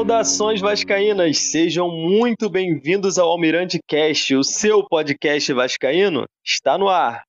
[0.00, 7.22] Saudações vascaínas, sejam muito bem-vindos ao Almirante Cast, o seu podcast vascaíno está no ar.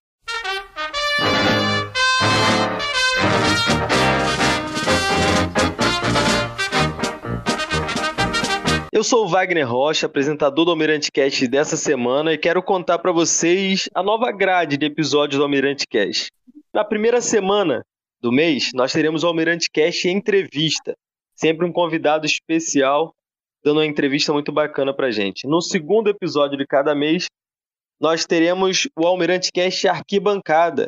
[8.89, 13.11] Eu sou o Wagner Rocha, apresentador do Almirante Cast dessa semana e quero contar para
[13.11, 16.31] vocês a nova grade de episódios do Almirante Cast.
[16.73, 17.83] Na primeira semana
[18.21, 20.95] do mês, nós teremos o Almirante Cast entrevista
[21.41, 23.15] sempre um convidado especial
[23.63, 25.47] dando uma entrevista muito bacana pra gente.
[25.47, 27.25] No segundo episódio de cada mês,
[27.99, 30.87] nós teremos o Almirante Cast Arquibancada.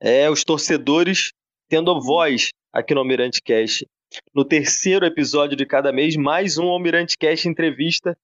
[0.00, 1.30] É, os torcedores
[1.68, 3.86] tendo voz aqui no Almirante Cast.
[4.34, 8.16] No terceiro episódio de cada mês, mais um Almirante Cast entrevista.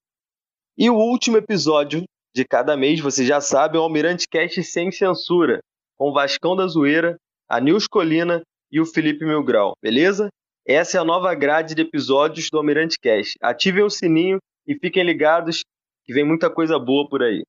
[0.77, 4.91] E o último episódio de cada mês, você já sabe, é o Almirante Cast sem
[4.93, 5.61] censura,
[5.97, 7.17] com Vascão da Zoeira,
[7.49, 10.29] a Nils Colina e o Felipe Milgrau, beleza?
[10.69, 13.39] Essa é a nova grade de episódios do Almirante Cast.
[13.41, 15.65] Ativem o sininho e fiquem ligados
[16.05, 17.43] que vem muita coisa boa por aí.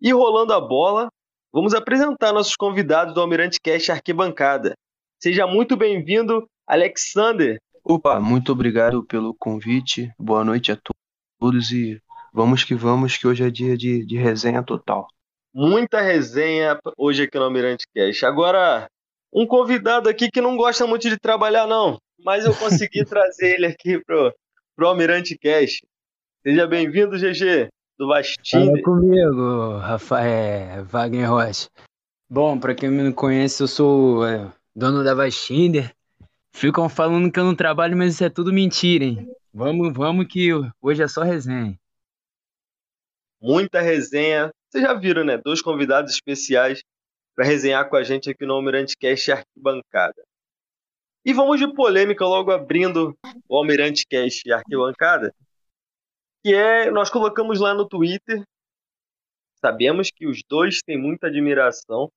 [0.00, 1.08] E rolando a bola,
[1.52, 4.72] vamos apresentar nossos convidados do Almirante Cast Arquibancada.
[5.22, 7.58] Seja muito bem-vindo, Alexander.
[7.84, 10.10] Opa, muito obrigado pelo convite.
[10.18, 10.78] Boa noite a
[11.38, 12.00] todos e
[12.32, 15.06] vamos que vamos, que hoje é dia de, de resenha total.
[15.52, 18.24] Muita resenha hoje aqui no Almirante Cast.
[18.24, 18.88] Agora,
[19.34, 23.66] um convidado aqui que não gosta muito de trabalhar, não mas eu consegui trazer ele
[23.66, 24.34] aqui pro,
[24.74, 25.82] pro Almirante Cash.
[26.42, 27.68] Seja bem-vindo, GG,
[27.98, 28.66] do Vastinho.
[28.66, 31.68] Fala comigo, Rafael Wagner Rocha.
[32.28, 35.92] Bom, para quem me conhece, eu sou é, dono da Vastinder.
[36.52, 39.28] Ficam falando que eu não trabalho, mas isso é tudo mentira, hein?
[39.52, 41.78] Vamos, vamos que hoje é só resenha.
[43.40, 44.50] Muita resenha.
[44.68, 45.36] Vocês já viram, né?
[45.36, 46.82] Dois convidados especiais
[47.34, 50.24] para resenhar com a gente aqui no Almirante Cast Arquibancada.
[51.24, 53.16] E vamos de polêmica logo abrindo
[53.48, 55.34] o Almirante Cast Arquibancada,
[56.42, 58.44] que é, nós colocamos lá no Twitter,
[59.58, 62.10] sabemos que os dois têm muita admiração,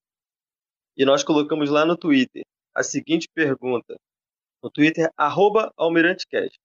[0.97, 2.43] e nós colocamos lá no Twitter
[2.75, 3.95] a seguinte pergunta,
[4.61, 6.57] no Twitter, arroba AlmiranteCast.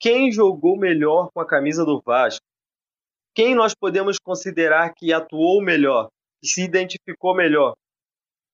[0.00, 2.44] Quem jogou melhor com a camisa do Vasco?
[3.34, 6.08] Quem nós podemos considerar que atuou melhor,
[6.42, 7.74] se identificou melhor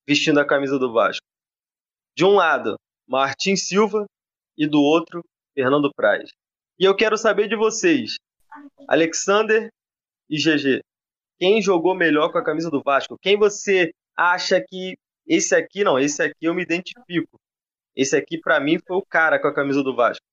[0.07, 1.27] vestindo a camisa do Vasco?
[2.17, 4.07] De um lado, Martin Silva
[4.57, 5.25] e do outro,
[5.55, 6.31] Fernando Praz.
[6.79, 8.17] E eu quero saber de vocês,
[8.89, 9.69] Alexander
[10.29, 10.81] e GG,
[11.39, 13.19] quem jogou melhor com a camisa do Vasco?
[13.21, 14.95] Quem você acha que
[15.27, 17.39] esse aqui, não, esse aqui eu me identifico.
[17.97, 20.25] Esse aqui para mim foi o cara com a camisa do Vasco.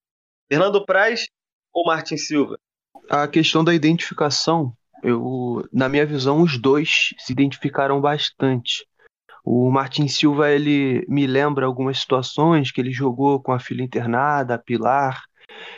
[0.51, 1.27] Fernando Praz
[1.73, 2.57] ou Martin Silva?
[3.09, 4.73] A questão da identificação,
[5.03, 8.85] eu, na minha visão, os dois se identificaram bastante.
[9.43, 14.55] O Martin Silva ele me lembra algumas situações que ele jogou com a filha internada,
[14.55, 15.23] a Pilar.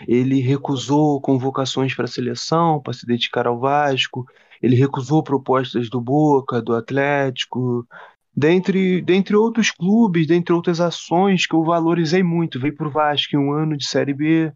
[0.07, 4.25] Ele recusou convocações para a seleção para se dedicar ao Vasco.
[4.62, 7.88] Ele recusou propostas do Boca, do Atlético,
[8.35, 12.59] dentre, dentre outros clubes, dentre outras ações que eu valorizei muito.
[12.59, 14.51] Veio para o Vasco em um ano de Série B.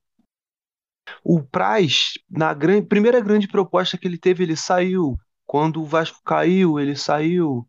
[1.24, 2.56] O Praz, na
[2.88, 5.16] primeira grande proposta que ele teve, ele saiu.
[5.46, 7.68] Quando o Vasco caiu, ele saiu.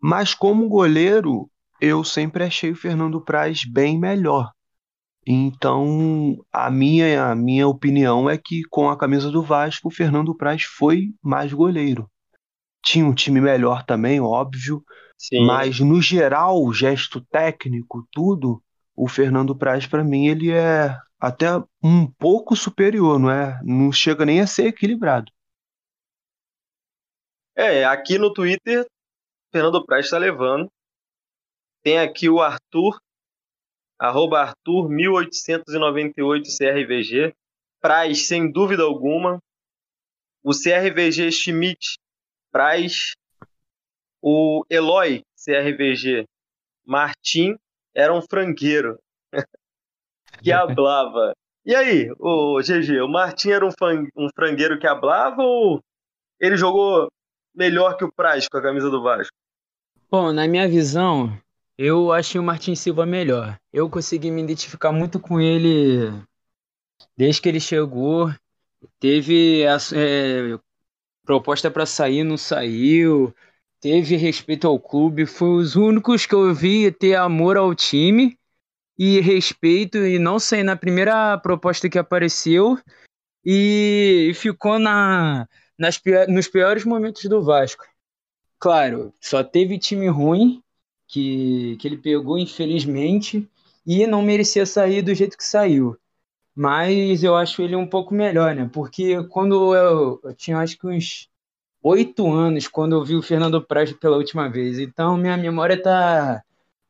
[0.00, 1.50] Mas como goleiro,
[1.80, 4.50] eu sempre achei o Fernando Praz bem melhor.
[5.26, 10.34] Então, a minha, a minha opinião é que com a camisa do Vasco, o Fernando
[10.34, 12.08] Praz foi mais goleiro.
[12.82, 14.82] Tinha um time melhor também, óbvio,
[15.18, 15.44] Sim.
[15.44, 18.62] mas no geral, o gesto técnico, tudo,
[18.96, 21.46] o Fernando Praz para mim ele é até
[21.82, 23.60] um pouco superior, não é?
[23.64, 25.32] Não chega nem a ser equilibrado.
[27.56, 28.86] É, aqui no Twitter
[29.50, 30.70] Fernando Praz está levando.
[31.82, 33.00] Tem aqui o Arthur,
[33.98, 37.34] arroba Arthur 1898 CRVG.
[37.80, 39.42] Praz, sem dúvida alguma.
[40.42, 41.98] O CRVG Schmidt
[42.52, 43.14] Praz.
[44.20, 46.26] O Eloy CRVG
[46.84, 47.56] Martim
[47.94, 48.98] era um frangueiro
[50.42, 51.32] que hablava.
[51.64, 53.70] E aí, o GG, o Martim era um,
[54.16, 55.82] um frangueiro que hablava ou
[56.40, 57.10] ele jogou
[57.54, 59.34] melhor que o Praz com a camisa do Vasco?
[60.10, 61.36] Bom, na minha visão,
[61.76, 63.58] eu achei o Martin Silva melhor.
[63.72, 66.10] Eu consegui me identificar muito com ele
[67.16, 68.32] desde que ele chegou.
[69.00, 70.58] Teve a, é,
[71.24, 73.34] proposta para sair, não saiu.
[73.80, 75.26] Teve respeito ao clube.
[75.26, 78.37] Foi os únicos que eu vi ter amor ao time
[78.98, 82.78] e respeito e não sair na primeira proposta que apareceu
[83.44, 85.46] e ficou na
[85.78, 87.84] nas, nos piores momentos do Vasco.
[88.58, 90.62] Claro, só teve time ruim
[91.06, 93.48] que, que ele pegou, infelizmente,
[93.86, 95.96] e não merecia sair do jeito que saiu.
[96.54, 98.68] mas eu acho ele um pouco melhor, né?
[98.72, 101.28] Porque quando eu, eu tinha acho que uns
[101.82, 106.42] oito anos quando eu vi o Fernando Praz pela última vez, então minha memória tá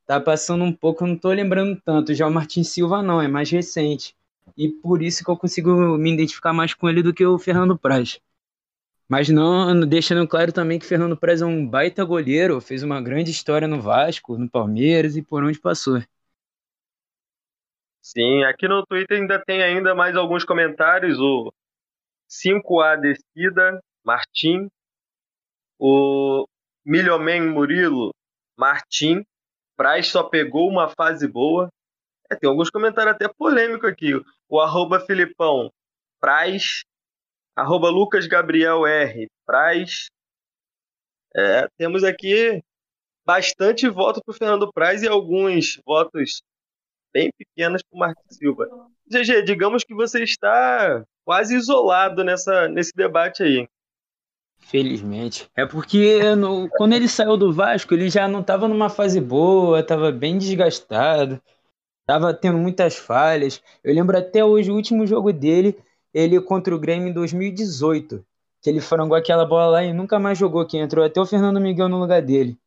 [0.08, 2.14] tá passando um pouco, não tô lembrando tanto.
[2.14, 4.16] Já o Martin Silva não, é mais recente.
[4.56, 7.78] E por isso que eu consigo me identificar mais com ele do que o Fernando
[7.78, 8.18] Praz.
[9.06, 13.30] Mas não deixando claro também que Fernando Praz é um baita goleiro, fez uma grande
[13.30, 16.02] história no Vasco, no Palmeiras e por onde passou.
[18.00, 21.18] Sim, aqui no Twitter ainda tem ainda mais alguns comentários.
[21.20, 21.52] O
[22.30, 24.68] 5A Descida, Martim.
[25.78, 26.46] O
[26.82, 28.14] Milhomen Murilo,
[28.56, 29.22] Martim.
[29.78, 31.72] Praz só pegou uma fase boa.
[32.28, 34.10] É, tem alguns comentários até polêmicos aqui.
[34.48, 35.72] O arroba Filipão,
[36.20, 36.82] Praz.
[37.54, 40.06] Arroba Lucas Gabriel R, Praz.
[41.34, 42.60] É, temos aqui
[43.24, 46.42] bastante voto para o Fernando Praz e alguns votos
[47.12, 48.66] bem pequenos para o Marcos Silva.
[49.06, 53.68] GG, digamos que você está quase isolado nessa, nesse debate aí.
[54.60, 55.48] Felizmente.
[55.56, 59.80] É porque no, quando ele saiu do Vasco, ele já não estava numa fase boa,
[59.80, 61.40] estava bem desgastado,
[62.02, 63.62] estava tendo muitas falhas.
[63.82, 65.76] Eu lembro até hoje o último jogo dele,
[66.12, 68.24] ele contra o Grêmio em 2018,
[68.60, 71.60] que ele frangou aquela bola lá e nunca mais jogou, que entrou até o Fernando
[71.60, 72.58] Miguel no lugar dele.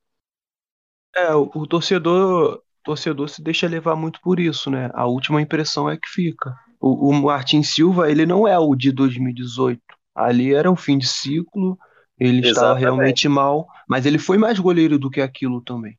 [1.16, 4.90] É, o, o torcedor, torcedor se deixa levar muito por isso, né?
[4.94, 6.56] A última impressão é que fica.
[6.80, 9.82] O, o Martin Silva, ele não é o de 2018.
[10.14, 11.78] Ali era um fim de ciclo,
[12.20, 12.50] ele Exatamente.
[12.50, 15.98] estava realmente mal, mas ele foi mais goleiro do que aquilo também.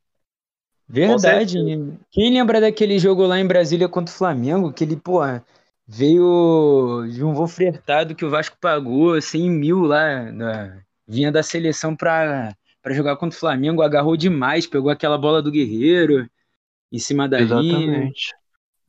[0.88, 1.59] Verdade.
[2.11, 4.73] Quem lembra daquele jogo lá em Brasília contra o Flamengo?
[4.73, 5.20] Que ele, pô,
[5.87, 11.43] veio de um voo fretado que o Vasco pagou 100 mil lá, na, vinha da
[11.43, 12.55] seleção para
[12.91, 16.29] jogar contra o Flamengo, agarrou demais, pegou aquela bola do Guerreiro
[16.91, 17.73] em cima da Exatamente.
[17.81, 18.12] linha.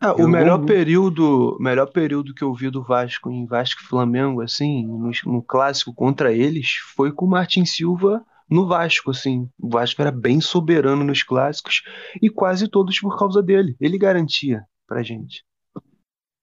[0.03, 4.41] É, o melhor período, melhor período que eu vi do Vasco em Vasco e Flamengo,
[4.41, 9.49] assim, no, no, clássico contra eles, foi com o Martin Silva no Vasco, assim.
[9.57, 11.83] O Vasco era bem soberano nos clássicos
[12.21, 13.77] e quase todos por causa dele.
[13.79, 15.45] Ele garantia pra gente.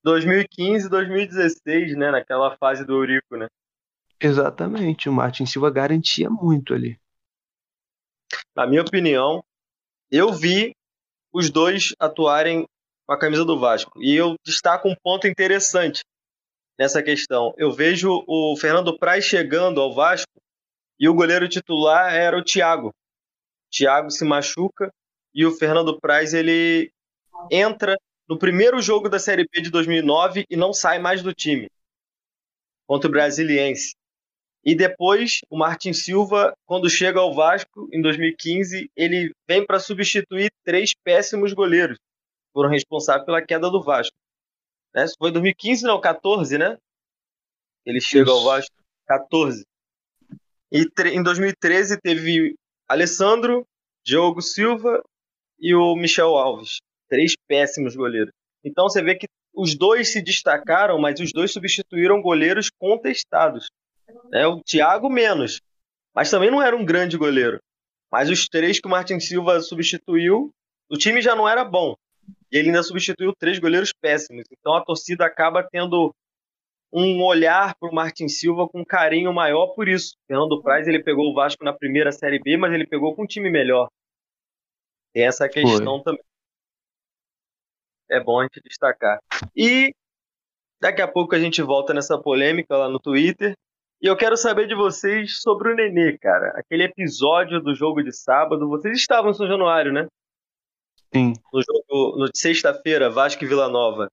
[0.03, 3.47] 2015, 2016, né, naquela fase do Eurico, né?
[4.19, 6.99] Exatamente, o Martin Silva garantia muito ali.
[8.57, 9.45] Na minha opinião,
[10.11, 10.75] eu vi
[11.31, 12.67] os dois atuarem
[13.11, 14.01] com a camisa do Vasco.
[14.01, 16.05] E eu destaco um ponto interessante
[16.79, 17.53] nessa questão.
[17.59, 20.31] Eu vejo o Fernando Praz chegando ao Vasco
[20.97, 22.95] e o goleiro titular era o Thiago.
[23.69, 24.93] Thiago se machuca
[25.35, 26.93] e o Fernando Praz ele
[27.51, 27.97] entra
[28.29, 31.69] no primeiro jogo da Série B de 2009 e não sai mais do time
[32.87, 33.97] contra o Brasiliense.
[34.65, 40.53] E depois o Martin Silva, quando chega ao Vasco em 2015, ele vem para substituir
[40.65, 41.99] três péssimos goleiros
[42.53, 44.17] foram responsáveis pela queda do Vasco.
[44.95, 45.05] Né?
[45.05, 46.77] Isso foi 2015, não, 14, né?
[47.85, 48.75] Ele chega ao Vasco
[49.07, 49.65] 14.
[50.73, 52.55] E em 2013 teve
[52.89, 53.67] Alessandro,
[54.05, 55.03] Diogo Silva
[55.59, 56.79] e o Michel Alves.
[57.09, 58.33] Três péssimos goleiros.
[58.65, 63.69] Então você vê que os dois se destacaram, mas os dois substituíram goleiros contestados.
[64.31, 64.47] Né?
[64.47, 65.61] O Thiago menos,
[66.15, 67.61] mas também não era um grande goleiro.
[68.11, 70.53] Mas os três que o Martin Silva substituiu,
[70.89, 71.95] o time já não era bom.
[72.53, 74.45] E ele ainda substituiu três goleiros péssimos.
[74.51, 76.15] Então a torcida acaba tendo
[76.93, 80.17] um olhar para o Martin Silva com um carinho maior por isso.
[80.27, 83.27] Fernando Praz ele pegou o Vasco na primeira Série B, mas ele pegou com um
[83.27, 83.89] time melhor.
[85.13, 86.05] Tem essa questão Foi.
[86.05, 86.25] também.
[88.11, 89.21] É bom a gente destacar.
[89.57, 89.95] E
[90.81, 93.55] daqui a pouco a gente volta nessa polêmica lá no Twitter.
[94.03, 96.59] E eu quero saber de vocês sobre o Nenê, cara.
[96.59, 98.69] Aquele episódio do jogo de sábado.
[98.69, 100.09] Vocês estavam em São Januário, né?
[101.13, 101.33] Sim.
[101.53, 104.09] No jogo no sexta-feira, Vasco e Vila Nova.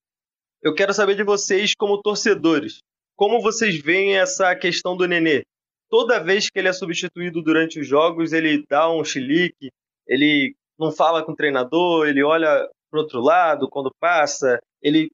[0.61, 2.79] Eu quero saber de vocês, como torcedores,
[3.15, 5.43] como vocês veem essa questão do Nenê?
[5.89, 9.71] Toda vez que ele é substituído durante os jogos, ele dá um chilique,
[10.07, 14.59] ele não fala com o treinador, ele olha para outro lado quando passa.
[14.81, 15.09] Ele,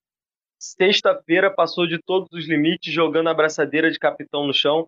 [0.59, 4.87] sexta-feira, passou de todos os limites, jogando a braçadeira de capitão no chão.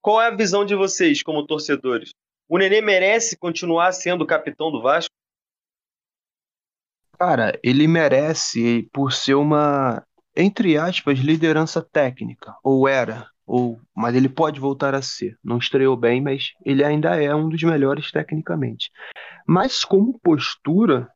[0.00, 2.10] Qual é a visão de vocês, como torcedores?
[2.48, 5.14] O Nenê merece continuar sendo capitão do Vasco?
[7.20, 10.02] Cara, ele merece por ser uma,
[10.34, 15.36] entre aspas, liderança técnica, ou era, ou, mas ele pode voltar a ser.
[15.44, 18.90] Não estreou bem, mas ele ainda é um dos melhores tecnicamente.
[19.46, 21.10] Mas como postura,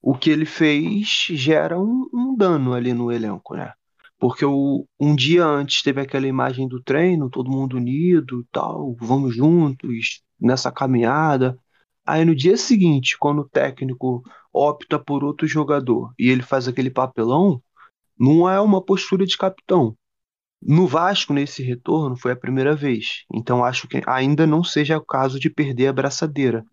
[0.00, 3.72] o que ele fez gera um, um dano ali no elenco, né?
[4.20, 9.34] Porque o, um dia antes teve aquela imagem do treino, todo mundo unido, tal, vamos
[9.34, 11.58] juntos nessa caminhada.
[12.06, 14.22] Aí no dia seguinte, quando o técnico
[14.52, 17.62] opta por outro jogador e ele faz aquele papelão,
[18.18, 19.96] Não é uma postura de capitão.
[20.60, 23.24] No Vasco, nesse retorno, foi a primeira vez.
[23.34, 26.64] Então acho que ainda não seja o caso de perder a braçadeira.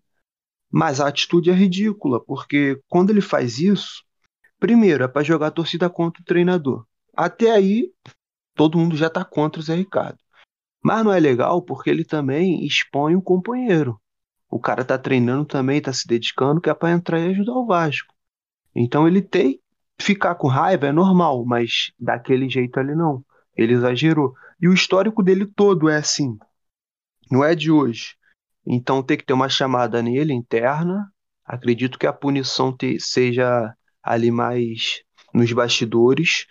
[0.70, 4.04] Mas a atitude é ridícula, porque quando ele faz isso,
[4.60, 6.86] primeiro é para jogar a torcida contra o treinador.
[7.16, 7.90] Até aí,
[8.54, 10.18] todo mundo já está contra o Zé Ricardo.
[10.82, 13.99] Mas não é legal porque ele também expõe o companheiro.
[14.50, 17.66] O cara tá treinando também, tá se dedicando, que é para entrar e ajudar o
[17.66, 18.12] Vasco.
[18.74, 19.60] Então ele tem
[20.00, 23.24] ficar com raiva é normal, mas daquele jeito ali não.
[23.56, 24.34] Ele exagerou.
[24.60, 26.36] E o histórico dele todo é assim.
[27.30, 28.16] Não é de hoje.
[28.66, 31.10] Então tem que ter uma chamada nele interna.
[31.44, 35.02] Acredito que a punição te, seja ali mais
[35.32, 36.46] nos bastidores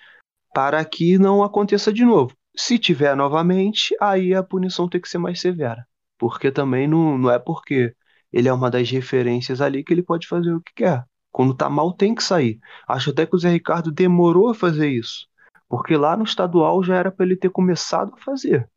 [0.54, 2.36] para que não aconteça de novo.
[2.56, 5.88] Se tiver novamente, aí a punição tem que ser mais severa.
[6.20, 7.96] Porque também não, não é porque
[8.32, 11.04] ele é uma das referências ali que ele pode fazer o que quer.
[11.32, 12.60] Quando tá mal, tem que sair.
[12.88, 15.28] Acho até que o Zé Ricardo demorou a fazer isso.
[15.68, 18.70] Porque lá no estadual já era para ele ter começado a fazer.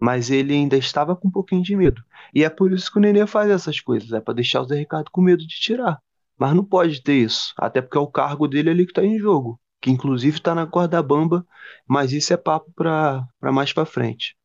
[0.00, 2.02] Mas ele ainda estava com um pouquinho de medo.
[2.34, 4.12] E é por isso que o Nenê faz essas coisas.
[4.12, 5.98] É para deixar o Zé Ricardo com medo de tirar.
[6.38, 7.54] Mas não pode ter isso.
[7.56, 10.66] Até porque é o cargo dele ali que está em jogo que inclusive está na
[10.66, 11.46] corda bamba,
[11.86, 14.36] mas isso é papo para mais para frente.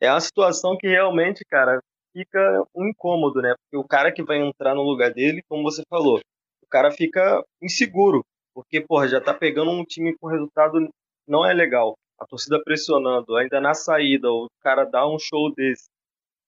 [0.00, 1.80] É uma situação que realmente, cara,
[2.12, 3.54] fica um incômodo, né?
[3.58, 6.18] Porque o cara que vai entrar no lugar dele, como você falou,
[6.62, 8.24] o cara fica inseguro,
[8.54, 10.88] porque, porra, já tá pegando um time com resultado
[11.28, 11.94] não é legal.
[12.18, 15.84] A torcida pressionando, ainda na saída, o cara dá um show desse.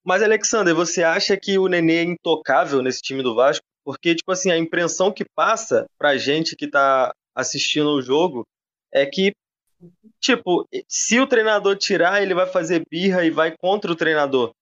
[0.04, 3.64] Mas, Alexander, você acha que o Nenê é intocável nesse time do Vasco?
[3.84, 8.46] Porque, tipo assim, a impressão que passa pra gente que tá assistindo o jogo
[8.92, 9.32] é que,
[10.20, 14.52] tipo, se o treinador tirar, ele vai fazer birra e vai contra o treinador.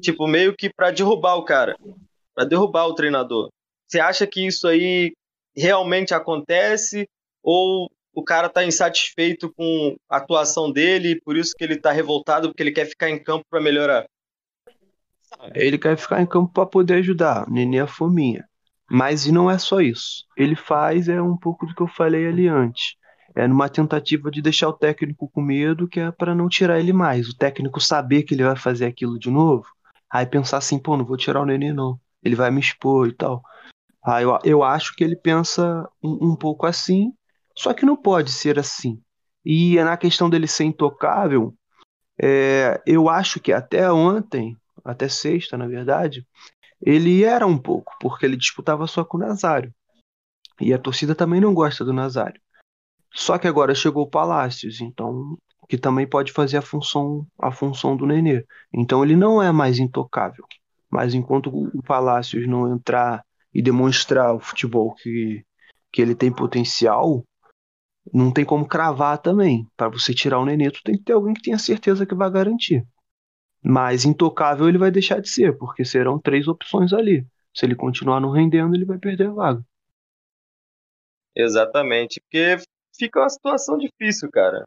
[0.00, 1.76] Tipo, meio que para derrubar o cara,
[2.34, 3.50] para derrubar o treinador.
[3.86, 5.12] Você acha que isso aí
[5.56, 7.08] realmente acontece
[7.42, 11.92] ou o cara tá insatisfeito com a atuação dele e por isso que ele tá
[11.92, 14.06] revoltado porque ele quer ficar em campo para melhorar?
[15.54, 17.48] Ele quer ficar em campo para poder ajudar.
[17.50, 18.48] Nenê é fominha.
[18.88, 20.24] Mas não é só isso.
[20.36, 22.94] Ele faz é um pouco do que eu falei ali antes.
[23.34, 26.92] É numa tentativa de deixar o técnico com medo, que é para não tirar ele
[26.92, 27.28] mais.
[27.28, 29.66] O técnico saber que ele vai fazer aquilo de novo,
[30.08, 31.98] aí pensar assim, pô, não vou tirar o neném não.
[32.22, 33.42] Ele vai me expor e tal.
[34.04, 37.12] Aí eu, eu acho que ele pensa um, um pouco assim,
[37.56, 39.02] só que não pode ser assim.
[39.44, 41.54] E na questão dele ser intocável,
[42.20, 46.26] é, eu acho que até ontem, até sexta, na verdade,
[46.80, 49.74] ele era um pouco, porque ele disputava só com o Nazário.
[50.60, 52.40] E a torcida também não gosta do Nazário.
[53.14, 57.96] Só que agora chegou o Palácios, então que também pode fazer a função a função
[57.96, 58.44] do Nenê.
[58.72, 60.44] Então ele não é mais intocável.
[60.90, 65.44] Mas enquanto o Palácios não entrar e demonstrar o futebol que,
[65.92, 67.24] que ele tem potencial,
[68.12, 69.66] não tem como cravar também.
[69.76, 72.30] Para você tirar o Nenê, tu tem que ter alguém que tenha certeza que vai
[72.30, 72.84] garantir.
[73.62, 77.26] Mas intocável ele vai deixar de ser, porque serão três opções ali.
[77.54, 79.64] Se ele continuar não rendendo, ele vai perder a vaga.
[81.34, 82.58] Exatamente, porque
[82.96, 84.64] fica uma situação difícil, cara.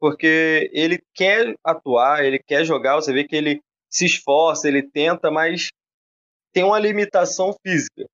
[0.00, 5.30] Porque ele quer atuar, ele quer jogar, você vê que ele se esforça, ele tenta,
[5.30, 5.68] mas
[6.52, 8.04] tem uma limitação física.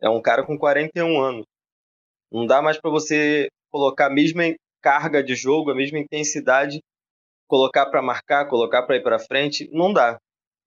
[0.00, 1.44] É um cara com 41 anos.
[2.30, 4.42] Não dá mais para você colocar a mesma
[4.82, 6.80] carga de jogo, a mesma intensidade
[7.46, 10.18] colocar para marcar, colocar para ir para frente, não dá.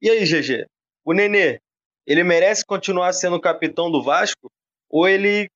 [0.02, 0.66] E aí, GG?
[1.04, 1.60] O Nenê,
[2.06, 4.50] ele merece continuar sendo capitão do Vasco
[4.90, 5.50] ou ele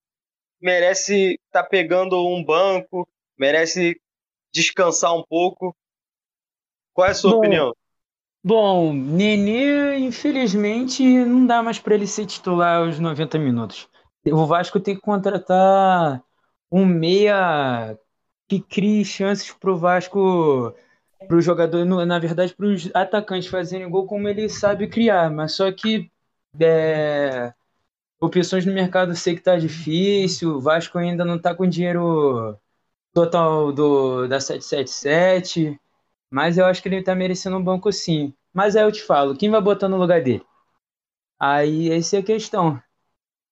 [0.62, 4.00] merece estar tá pegando um banco, merece
[4.54, 5.76] descansar um pouco?
[6.94, 7.76] Qual é a sua bom, opinião?
[8.44, 13.88] Bom, Nenê, infelizmente, não dá mais para ele ser titular aos 90 minutos.
[14.26, 16.24] O Vasco tem que contratar
[16.72, 17.98] um meia
[18.48, 20.76] que crie chances para o Vasco
[21.28, 25.54] para o jogador, na verdade, para os atacantes fazerem gol como ele sabe criar, mas
[25.54, 26.12] só que
[26.60, 27.54] é,
[28.22, 32.56] opções no mercado sei que tá difícil, o Vasco ainda não tá com dinheiro
[33.14, 35.80] total do da 777,
[36.30, 38.34] mas eu acho que ele tá merecendo um banco sim.
[38.54, 40.46] Mas aí eu te falo, quem vai botar no lugar dele?
[41.40, 42.82] Aí essa é a questão.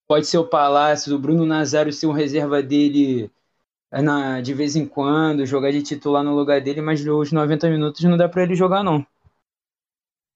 [0.07, 3.31] Pode ser o Palácio, o Bruno Nazário ser um reserva dele
[3.91, 8.03] na, de vez em quando, jogar de titular no lugar dele, mas os 90 minutos
[8.03, 9.05] não dá para ele jogar, não.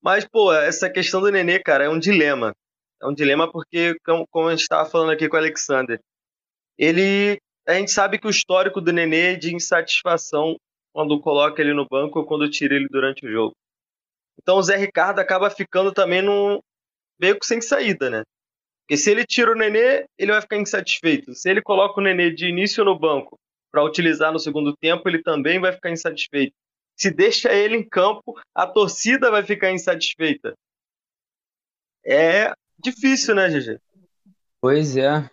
[0.02, 2.54] Mas, pô, essa questão do Nenê, cara, é um dilema.
[3.04, 3.96] É um dilema porque,
[4.32, 6.00] como a gente estava falando aqui com o Alexander,
[6.78, 7.38] ele.
[7.68, 10.58] A gente sabe que o histórico do Nenê é de insatisfação
[10.94, 13.54] quando coloca ele no banco ou quando tira ele durante o jogo.
[14.42, 16.62] Então o Zé Ricardo acaba ficando também no
[17.20, 18.24] meio que sem saída, né?
[18.82, 21.34] Porque se ele tira o Nenê, ele vai ficar insatisfeito.
[21.34, 23.38] Se ele coloca o Nenê de início no banco
[23.72, 26.54] para utilizar no segundo tempo, ele também vai ficar insatisfeito.
[26.98, 30.54] Se deixa ele em campo, a torcida vai ficar insatisfeita.
[32.06, 32.54] É
[32.84, 33.80] difícil, né, GG?
[34.62, 35.30] Pois é.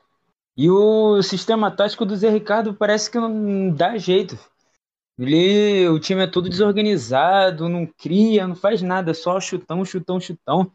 [0.56, 4.38] E o sistema tático do Zé Ricardo parece que não dá jeito.
[5.18, 10.72] Ele, o time é todo desorganizado, não cria, não faz nada, só chutão, chutão, chutão.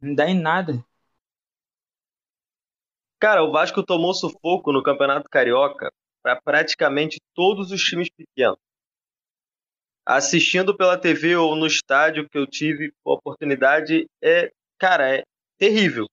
[0.00, 0.84] Não dá em nada.
[3.20, 5.92] Cara, o Vasco tomou sufoco no Campeonato Carioca
[6.22, 8.58] para praticamente todos os times pequenos.
[10.04, 15.22] Assistindo pela TV ou no estádio que eu tive a oportunidade, é, cara, é
[15.62, 16.08] terrível.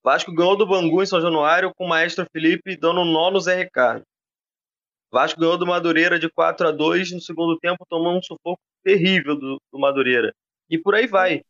[0.00, 3.56] Vasco ganhou do Bangu em São Januário com o maestro Felipe dando nó no Zé
[3.56, 4.04] Ricardo.
[5.10, 9.34] Vasco ganhou do Madureira de 4 a 2 no segundo tempo, tomou um sufoco terrível
[9.34, 10.32] do, do Madureira.
[10.70, 11.42] E por aí vai.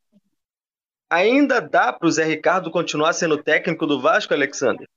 [1.11, 4.88] Ainda dá para o Zé Ricardo continuar sendo técnico do Vasco, Alexander?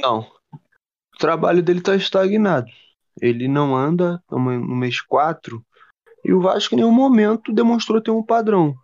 [0.00, 0.20] Não.
[1.14, 2.70] O trabalho dele está estagnado.
[3.20, 5.62] Ele não anda, no mês 4,
[6.24, 8.74] e o Vasco em nenhum momento demonstrou ter um padrão.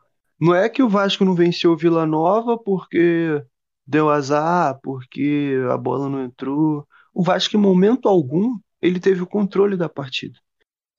[0.42, 3.40] Não é que o Vasco não venceu o Vila Nova porque
[3.86, 6.84] deu azar, porque a bola não entrou.
[7.14, 10.36] O Vasco, em momento algum, ele teve o controle da partida.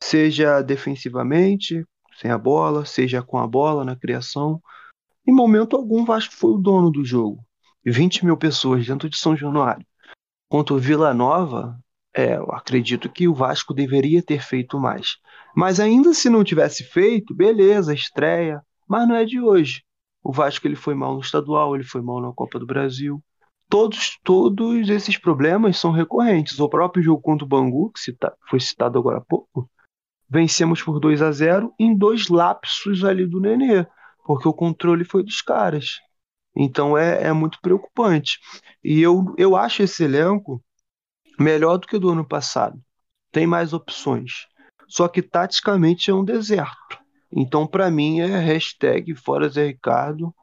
[0.02, 1.86] Seja defensivamente,
[2.22, 4.62] sem a bola, seja com a bola na criação.
[5.28, 7.46] Em momento algum, o Vasco foi o dono do jogo.
[7.86, 9.86] 20 mil pessoas dentro de São Januário.
[10.48, 11.78] Contra o Vila Nova,
[12.16, 15.18] é, eu acredito que o Vasco deveria ter feito mais.
[15.54, 18.64] Mas ainda se não tivesse feito, beleza, estreia.
[18.94, 19.84] Mas não é de hoje.
[20.24, 23.24] O Vasco ele foi mal no estadual, ele foi mal na Copa do Brasil.
[23.68, 26.60] Todos, todos esses problemas são recorrentes.
[26.60, 29.68] O próprio jogo contra o Bangu, que cita, foi citado agora há pouco,
[30.30, 33.84] vencemos por 2 a 0 em dois lapsos ali do Nenê,
[34.24, 36.00] porque o controle foi dos caras.
[36.56, 38.38] Então é, é muito preocupante.
[38.84, 40.64] E eu, eu acho esse elenco
[41.40, 42.80] melhor do que o do ano passado.
[43.32, 44.46] Tem mais opções.
[44.88, 47.03] Só que taticamente é um deserto.
[47.36, 50.34] Então, para mim, é hashtag fora Zé Ricardo,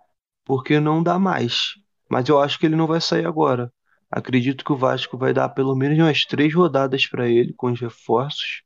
[0.45, 1.75] porque não dá mais.
[2.09, 3.73] Mas eu acho que ele não vai sair agora.
[4.11, 7.81] Acredito que o Vasco vai dar pelo menos umas três rodadas para ele com os
[7.81, 8.63] reforços.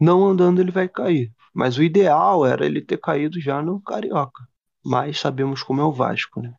[0.00, 1.30] Não andando, ele vai cair.
[1.52, 4.42] Mas o ideal era ele ter caído já no Carioca.
[4.82, 6.54] Mas sabemos como é o Vasco, né?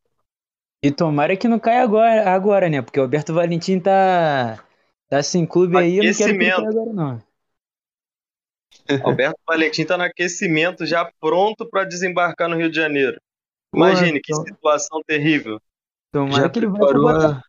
[0.83, 2.81] E tomara que não caia agora, agora né?
[2.81, 4.63] Porque o Alberto Valentim tá,
[5.09, 7.21] tá sem clube aí, eu não quero que ele caia agora, não.
[9.03, 13.19] Alberto Valentim tá no aquecimento, já pronto para desembarcar no Rio de Janeiro.
[13.73, 14.43] Imagine que então...
[14.43, 15.59] situação terrível.
[16.11, 17.43] Tomara já que ele preparou, a...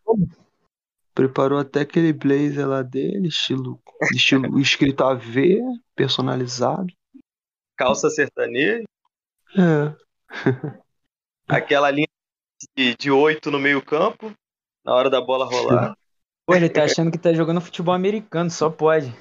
[1.15, 3.81] preparou até aquele blazer lá dele, estilo,
[4.13, 5.61] estilo escrito AV,
[5.95, 6.93] personalizado.
[7.77, 8.85] Calça sertaneja.
[9.57, 9.95] É.
[11.47, 12.09] Aquela linha
[12.99, 14.33] de oito no meio campo,
[14.85, 15.97] na hora da bola rolar.
[16.45, 19.15] Pô, ele tá achando que tá jogando futebol americano, só pode.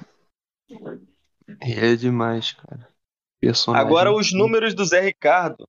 [1.60, 2.88] É demais, cara.
[3.40, 5.68] Personagem Agora, os números do Zé Ricardo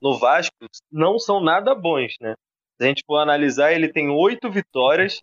[0.00, 0.56] no Vasco
[0.90, 2.34] não são nada bons, né?
[2.76, 5.20] Se a gente for analisar, ele tem oito vitórias,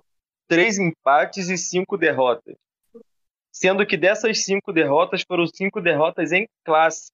[0.48, 2.56] três empates e cinco derrotas.
[3.52, 7.12] Sendo que dessas cinco derrotas foram cinco derrotas em classe,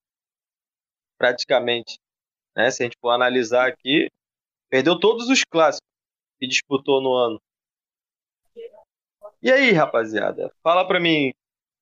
[1.18, 1.98] praticamente.
[2.56, 2.70] Né?
[2.70, 4.10] Se a gente for analisar aqui,
[4.70, 5.88] perdeu todos os clássicos
[6.40, 7.42] que disputou no ano.
[9.42, 10.54] E aí, rapaziada?
[10.62, 11.34] Fala pra mim,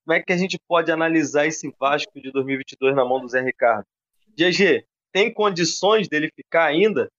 [0.06, 3.42] como é que a gente pode analisar esse Vasco de 2022 na mão do Zé
[3.42, 3.86] Ricardo?
[4.38, 7.10] GG, tem condições dele ficar ainda?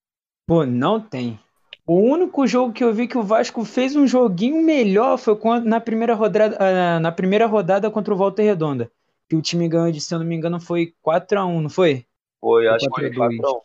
[0.47, 1.39] Pô, não tem.
[1.87, 5.81] O único jogo que eu vi que o Vasco fez um joguinho melhor foi na
[5.81, 8.91] primeira rodada, ah, na primeira rodada contra o Volta Redonda.
[9.29, 12.05] Que o time ganhou de, se eu não me engano, foi 4x1, não foi?
[12.41, 13.61] Foi, acho que foi 4x1.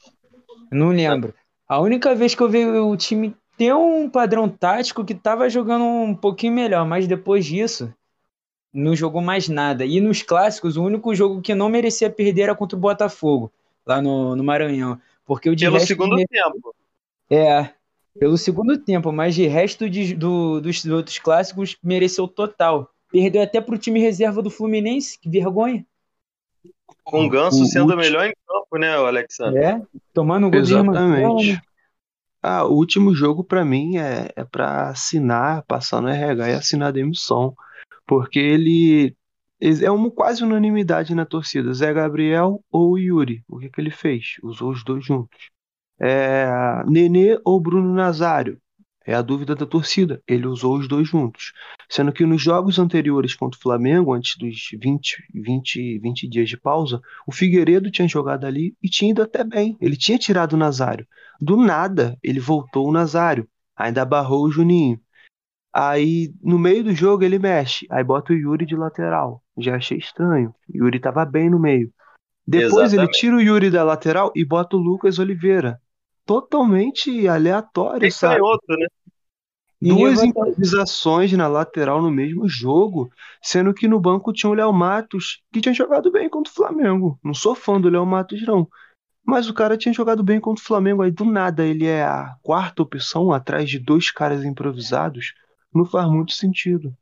[0.72, 1.34] Não lembro.
[1.68, 5.84] A única vez que eu vi o time ter um padrão tático que tava jogando
[5.84, 7.94] um pouquinho melhor, mas depois disso,
[8.74, 9.86] não jogou mais nada.
[9.86, 13.52] E nos clássicos, o único jogo que não merecia perder era contra o Botafogo,
[13.86, 15.00] lá no, no Maranhão.
[15.26, 16.76] Porque o de Pelo resto, segundo tempo.
[17.30, 17.70] É,
[18.18, 22.90] pelo segundo tempo, mas de resto de, do, dos outros clássicos mereceu total.
[23.12, 25.86] Perdeu até pro time reserva do Fluminense, que vergonha.
[27.04, 29.64] Com o Ganso o sendo o melhor em campo, né, Alexandre?
[29.64, 29.82] É,
[30.14, 31.54] tomando um gol Exatamente.
[31.54, 31.62] de
[32.42, 36.90] Ah, o último jogo para mim é, é para assinar, passar no RH e assinar
[36.90, 37.56] a demissão
[38.10, 39.16] porque ele
[39.62, 41.72] é uma quase unanimidade na torcida.
[41.72, 43.44] Zé Gabriel ou Yuri.
[43.48, 44.38] O que, que ele fez?
[44.42, 45.38] Usou os dois juntos.
[46.02, 46.48] É,
[46.88, 48.60] Nenê ou Bruno Nazário?
[49.06, 50.24] É a dúvida da torcida.
[50.28, 51.54] Ele usou os dois juntos.
[51.88, 56.58] Sendo que nos jogos anteriores contra o Flamengo, antes dos 20, 20, 20 dias de
[56.58, 59.78] pausa, o Figueiredo tinha jogado ali e tinha ido até bem.
[59.80, 61.06] Ele tinha tirado o Nazário.
[61.40, 63.48] Do nada, ele voltou o Nazário.
[63.78, 65.00] Ainda barrou o Juninho.
[65.74, 67.86] Aí, no meio do jogo, ele mexe.
[67.92, 69.44] Aí bota o Yuri de lateral.
[69.58, 70.54] Já achei estranho.
[70.68, 71.92] O Yuri tava bem no meio.
[72.46, 73.20] Depois ele Exatamente.
[73.20, 75.80] tira o Yuri da lateral e bota o Lucas Oliveira.
[76.26, 78.42] Totalmente aleatório, Tem sabe?
[78.42, 78.88] outro, né?
[79.82, 83.10] Duas improvisações na lateral no mesmo jogo,
[83.42, 87.18] sendo que no banco tinha o Léo Matos, que tinha jogado bem contra o Flamengo.
[87.24, 88.68] Não sou fã do Léo Matos, não.
[89.24, 92.36] Mas o cara tinha jogado bem contra o Flamengo, aí do nada ele é a
[92.42, 95.34] quarta opção atrás de dois caras improvisados.
[95.74, 96.96] Não faz muito sentido.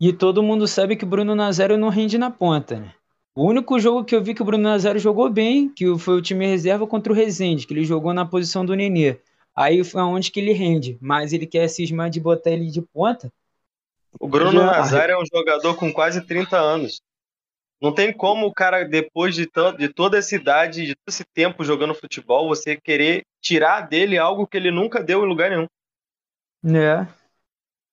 [0.00, 2.94] E todo mundo sabe que o Bruno Nazário não rende na ponta, né?
[3.34, 6.22] O único jogo que eu vi que o Bruno Nazário jogou bem, que foi o
[6.22, 9.18] time reserva contra o Rezende, que ele jogou na posição do Nenê.
[9.54, 10.98] Aí foi onde que ele rende.
[11.00, 13.30] Mas ele quer cismar de botar ele de ponta.
[14.18, 17.00] O Bruno Já- Nazário é um jogador com quase 30 anos.
[17.80, 21.24] Não tem como o cara, depois de, tanto, de toda essa idade, de todo esse
[21.34, 25.66] tempo jogando futebol, você querer tirar dele algo que ele nunca deu em lugar nenhum.
[26.62, 27.06] Né?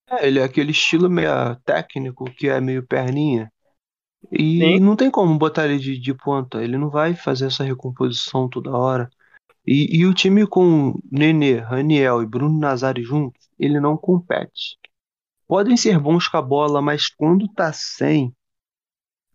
[0.10, 3.52] É, ele é aquele estilo meio técnico, que é meio perninha.
[4.32, 4.80] E Sim.
[4.80, 6.64] não tem como botar ele de, de ponta.
[6.64, 9.10] Ele não vai fazer essa recomposição toda hora.
[9.66, 14.78] E, e o time com Nenê, Raniel e Bruno Nazário juntos, ele não compete.
[15.48, 18.34] Podem ser bons com a bola, mas quando tá sem,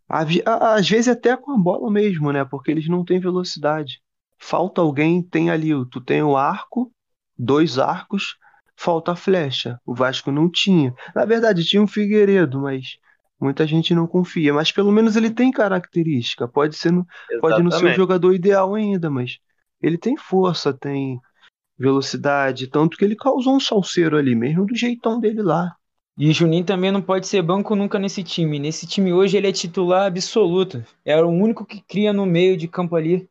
[0.08, 2.44] às vezes até com a bola mesmo, né?
[2.44, 4.00] Porque eles não têm velocidade.
[4.38, 6.90] Falta alguém, tem ali, tu tem o arco,
[7.36, 8.38] dois arcos,
[8.78, 9.80] falta a flecha.
[9.86, 10.94] O Vasco não tinha.
[11.14, 12.96] Na verdade, tinha um Figueiredo, mas
[13.40, 14.54] muita gente não confia.
[14.54, 16.48] Mas pelo menos ele tem característica.
[16.48, 17.06] Pode ser, no-
[17.40, 17.92] pode não ser o Exatamente.
[17.92, 19.38] jogador ideal ainda, mas
[19.82, 21.20] ele tem força, tem
[21.78, 25.76] velocidade, tanto que ele causou um salseiro ali, mesmo do jeitão dele lá.
[26.18, 28.58] E o Juninho também não pode ser banco nunca nesse time.
[28.58, 30.84] Nesse time hoje ele é titular absoluto.
[31.04, 33.28] Era o único que cria no meio de campo ali.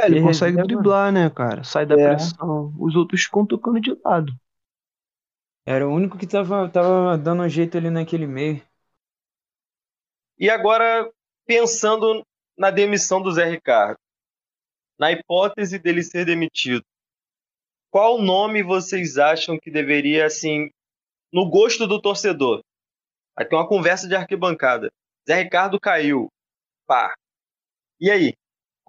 [0.00, 1.62] É, ele Ele consegue reserva- driblar, né, cara?
[1.64, 2.08] Sai da É.
[2.08, 2.72] pressão.
[2.78, 4.32] Os outros ficam tocando de lado.
[5.66, 8.62] Era o único que tava, tava dando um jeito ali naquele meio.
[10.38, 11.10] E agora,
[11.46, 12.24] pensando
[12.56, 13.98] na demissão do Zé Ricardo,
[14.98, 16.84] na hipótese dele ser demitido,
[17.90, 20.70] qual nome vocês acham que deveria, assim,
[21.32, 22.62] no gosto do torcedor?
[23.36, 24.90] Aqui é uma conversa de arquibancada.
[25.28, 26.28] Zé Ricardo caiu.
[26.86, 27.14] Pá.
[28.00, 28.34] E aí?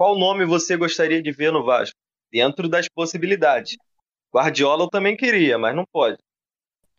[0.02, 1.96] Qual nome você gostaria de ver no Vasco?
[2.32, 3.78] Dentro das possibilidades.
[4.34, 6.18] Guardiola eu também queria, mas não pode.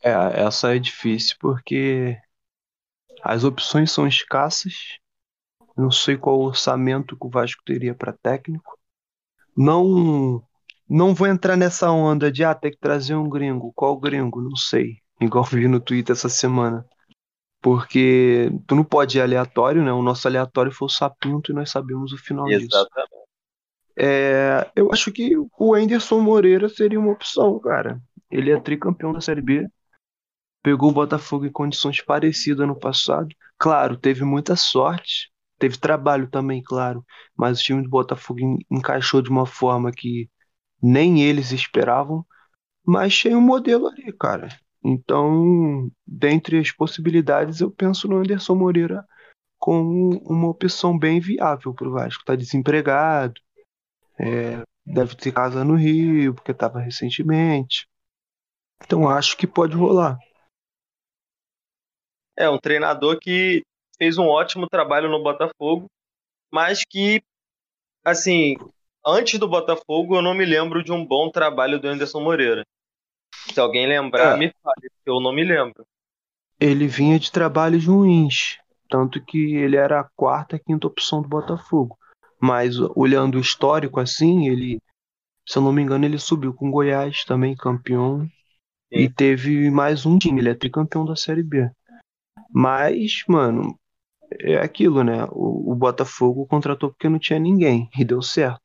[0.01, 2.17] É, essa é difícil porque
[3.21, 5.01] as opções são escassas.
[5.77, 8.79] Não sei qual orçamento que o Vasco teria para técnico.
[9.57, 10.41] Não,
[10.89, 13.73] não vou entrar nessa onda de ah, ter que trazer um gringo.
[13.75, 14.41] Qual gringo?
[14.41, 14.99] Não sei.
[15.21, 16.87] Igual vi no Twitter essa semana.
[17.63, 19.93] Porque tu não pode ir aleatório, né?
[19.93, 22.89] O nosso aleatório foi o Sapinto e nós sabemos o final disso.
[22.95, 23.33] Exatamente.
[23.97, 28.01] É, eu acho que o Anderson Moreira seria uma opção, cara.
[28.31, 29.69] Ele é tricampeão da Série B,
[30.63, 33.29] pegou o Botafogo em condições parecidas no passado.
[33.59, 37.05] Claro, teve muita sorte, teve trabalho também, claro,
[37.37, 40.31] mas o time do Botafogo en- encaixou de uma forma que
[40.83, 42.27] nem eles esperavam,
[42.87, 44.49] mas tinha um modelo ali, cara.
[44.85, 49.07] Então, dentre as possibilidades, eu penso no Anderson Moreira
[49.59, 52.25] como uma opção bem viável para o Vasco.
[52.25, 53.41] Tá desempregado,
[54.19, 57.87] é, deve ter casa no Rio, porque estava recentemente.
[58.85, 60.19] Então acho que pode rolar.
[62.37, 63.63] É um treinador que
[63.97, 65.87] fez um ótimo trabalho no Botafogo,
[66.51, 67.23] mas que,
[68.05, 68.57] assim,
[69.07, 72.65] antes do Botafogo eu não me lembro de um bom trabalho do Anderson Moreira.
[73.53, 74.39] Se alguém lembrar, É.
[74.39, 75.85] me fale, eu não me lembro.
[76.61, 81.99] Ele vinha de trabalhos ruins, tanto que ele era a quarta, quinta opção do Botafogo.
[82.41, 84.81] Mas olhando o histórico assim, ele,
[85.49, 88.29] se eu não me engano, ele subiu com o Goiás também, campeão.
[88.91, 91.71] E teve mais um time, ele é tricampeão da Série B.
[92.51, 93.75] Mas, mano,
[94.39, 95.25] é aquilo, né?
[95.31, 98.61] O, o Botafogo contratou porque não tinha ninguém e deu certo.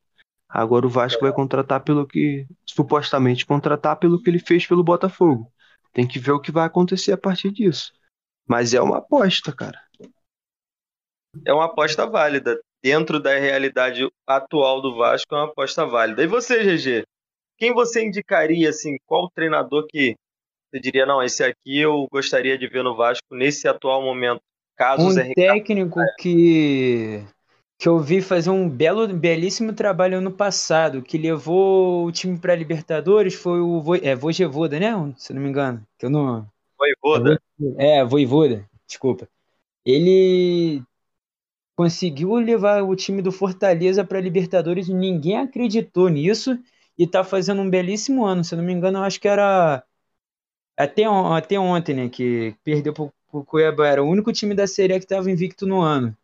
[0.49, 5.51] Agora o Vasco vai contratar pelo que, supostamente, contratar pelo que ele fez pelo Botafogo.
[5.93, 7.91] Tem que ver o que vai acontecer a partir disso.
[8.47, 9.79] Mas é uma aposta, cara.
[11.45, 12.59] É uma aposta válida.
[12.81, 16.23] Dentro da realidade atual do Vasco, é uma aposta válida.
[16.23, 17.03] E você, GG?
[17.57, 20.15] Quem você indicaria, assim, qual treinador que
[20.69, 24.41] você diria, não, esse aqui eu gostaria de ver no Vasco nesse atual momento,
[24.75, 25.53] caso o Um Zé Ricardo...
[25.53, 27.25] técnico que,
[27.77, 32.55] que eu vi fazer um belo, belíssimo trabalho ano passado, que levou o time para
[32.55, 34.91] Libertadores, foi o Vo, é, Vojevoda, né?
[35.17, 35.85] Se eu não me engano.
[35.97, 37.41] Que eu não, Voivoda.
[37.77, 39.27] É, Voivoda, desculpa.
[39.85, 40.81] Ele
[41.75, 46.57] conseguiu levar o time do Fortaleza para Libertadores, ninguém acreditou nisso
[46.97, 48.43] e tá fazendo um belíssimo ano.
[48.43, 49.83] Se eu não me engano, eu acho que era
[50.75, 54.97] até, até ontem, né, que perdeu para o Cuiabá, era o único time da Série
[54.97, 56.15] que estava invicto no ano.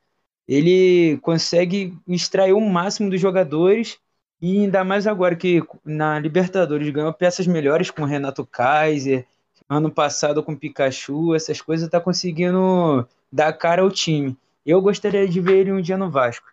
[0.47, 3.97] Ele consegue extrair o máximo dos jogadores
[4.41, 9.25] e ainda mais agora que na Libertadores ganhou peças melhores com Renato Kaiser,
[9.69, 14.37] ano passado com Pikachu, essas coisas tá conseguindo dar cara ao time.
[14.65, 16.47] Eu gostaria de ver ele um dia no Vasco.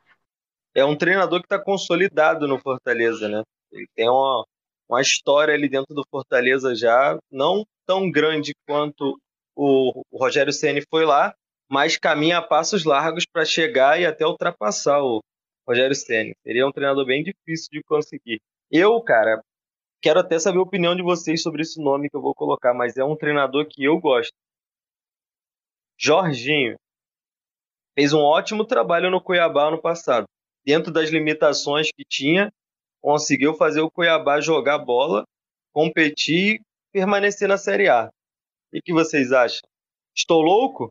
[0.75, 3.43] É um treinador que está consolidado no Fortaleza, né?
[3.73, 4.45] Ele tem uma,
[4.89, 9.21] uma história ali dentro do Fortaleza já, não tão grande quanto
[9.55, 11.35] o, o Rogério Ceni foi lá,
[11.71, 15.21] mas caminha a passos largos para chegar e até ultrapassar o,
[15.71, 16.35] Rogério Ceni.
[16.43, 18.41] Seria um treinador bem difícil de conseguir.
[18.71, 19.41] Eu, cara,
[20.03, 22.97] quero até saber a opinião de vocês sobre esse nome que eu vou colocar, mas
[22.97, 24.33] é um treinador que eu gosto.
[25.97, 26.77] Jorginho
[27.95, 30.27] fez um ótimo trabalho no Cuiabá no passado.
[30.65, 32.51] Dentro das limitações que tinha,
[33.01, 35.25] conseguiu fazer o Cuiabá jogar bola,
[35.73, 36.61] competir e
[36.93, 38.11] permanecer na Série A.
[38.73, 39.63] O que vocês acham?
[40.17, 40.91] Estou louco?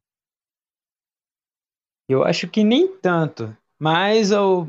[2.09, 3.55] Eu acho que nem tanto.
[3.79, 4.67] Mas eu,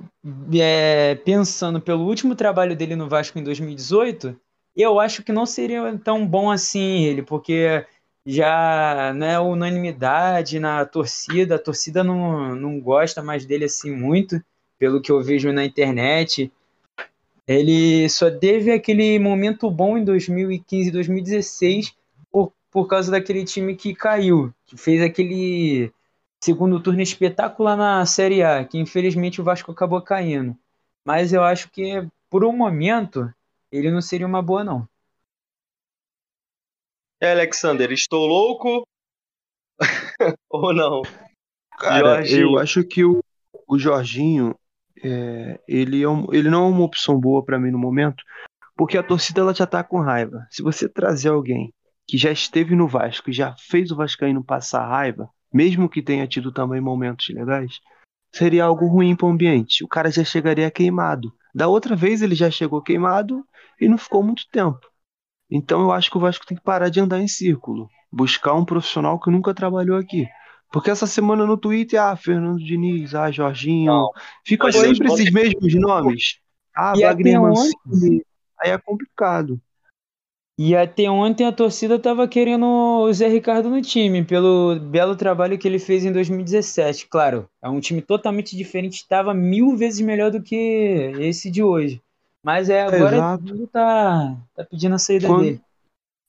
[0.55, 4.39] é, pensando pelo último trabalho dele no Vasco em 2018,
[4.77, 7.85] eu acho que não seria tão bom assim ele, porque
[8.25, 14.41] já não é unanimidade na torcida, a torcida não, não gosta mais dele assim muito,
[14.79, 16.53] pelo que eu vejo na internet.
[17.49, 21.97] Ele só teve aquele momento bom em 2015 2016
[22.31, 25.91] por, por causa daquele time que caiu, que fez aquele
[26.41, 30.57] segundo turno espetacular na Série A, que infelizmente o Vasco acabou caindo.
[31.05, 33.33] Mas eu acho que, por um momento,
[33.71, 34.89] ele não seria uma boa, não.
[37.21, 38.87] É, Alexander, estou louco
[40.49, 41.03] ou não?
[41.79, 42.41] Cara, Jorginho.
[42.41, 43.23] eu acho que o,
[43.69, 44.55] o Jorginho,
[45.03, 48.25] é, ele, é um, ele não é uma opção boa para mim no momento,
[48.75, 50.47] porque a torcida ela já tá com raiva.
[50.51, 51.73] Se você trazer alguém
[52.07, 56.27] que já esteve no Vasco e já fez o Vascaíno passar raiva, mesmo que tenha
[56.27, 57.81] tido também momentos legais,
[58.33, 59.85] seria algo ruim para o ambiente.
[59.85, 61.33] O cara já chegaria queimado.
[61.55, 63.45] Da outra vez ele já chegou queimado
[63.81, 64.81] e não ficou muito tempo.
[65.51, 68.65] Então eu acho que o Vasco tem que parar de andar em círculo, buscar um
[68.65, 70.29] profissional que nunca trabalhou aqui.
[70.71, 74.11] Porque essa semana no Twitter, ah, Fernando Diniz, ah, Jorginho, não.
[74.47, 76.39] fica sempre esses mesmos nomes.
[76.75, 78.25] Ah, e Wagner Mancini.
[78.63, 79.61] Aí é complicado.
[80.63, 85.59] E até ontem a torcida estava querendo o Zé Ricardo no time, pelo belo trabalho
[85.59, 87.07] que ele fez em 2017.
[87.07, 90.55] Claro, é um time totalmente diferente, estava mil vezes melhor do que
[91.19, 91.99] esse de hoje.
[92.43, 93.43] Mas é agora Exato.
[93.43, 95.63] mundo tá, tá pedindo a saída quando, dele.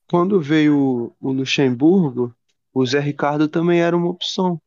[0.10, 2.34] Quando veio o, Luxemburgo,
[2.74, 4.62] o Zé Ricardo também era uma opção.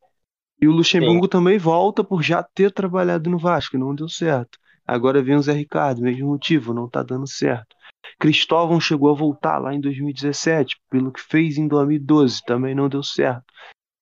[0.60, 4.58] E o Luxemburgo também volta por já ter trabalhado no Vasco, não deu certo.
[4.86, 7.74] Agora vem o Zé Ricardo, mesmo motivo, não tá dando certo.
[8.18, 13.02] Cristóvão chegou a voltar lá em 2017, pelo que fez em 2012, também não deu
[13.02, 13.44] certo.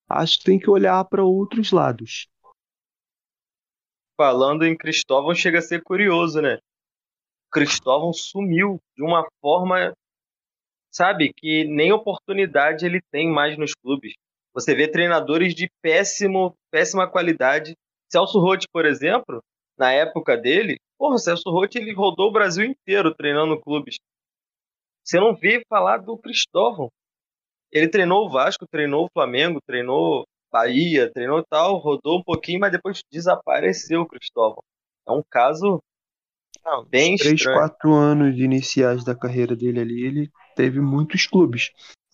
[0.08, 2.28] Acho que tem que olhar para outros lados.
[4.16, 6.58] Falando em Cristóvão, chega a ser curioso, né?
[7.50, 9.92] Cristóvão sumiu de uma forma,
[10.90, 14.12] sabe, que nem oportunidade ele tem mais nos clubes.
[14.54, 17.74] Você vê treinadores de péssimo, péssima qualidade.
[18.10, 19.42] Celso Rotti, por exemplo,
[19.78, 23.96] na época dele, porra, o Celso Rotti ele rodou o Brasil inteiro treinando clubes.
[25.02, 26.92] Você não vê falar do Cristóvão.
[27.72, 32.70] Ele treinou o Vasco, treinou o Flamengo, treinou Bahia, treinou tal, rodou um pouquinho, mas
[32.70, 34.62] depois desapareceu o Cristóvão.
[35.08, 35.82] É um caso
[36.64, 37.58] não, bem três, estranho.
[37.58, 41.72] quatro anos iniciais da carreira dele ali, ele teve muitos clubes.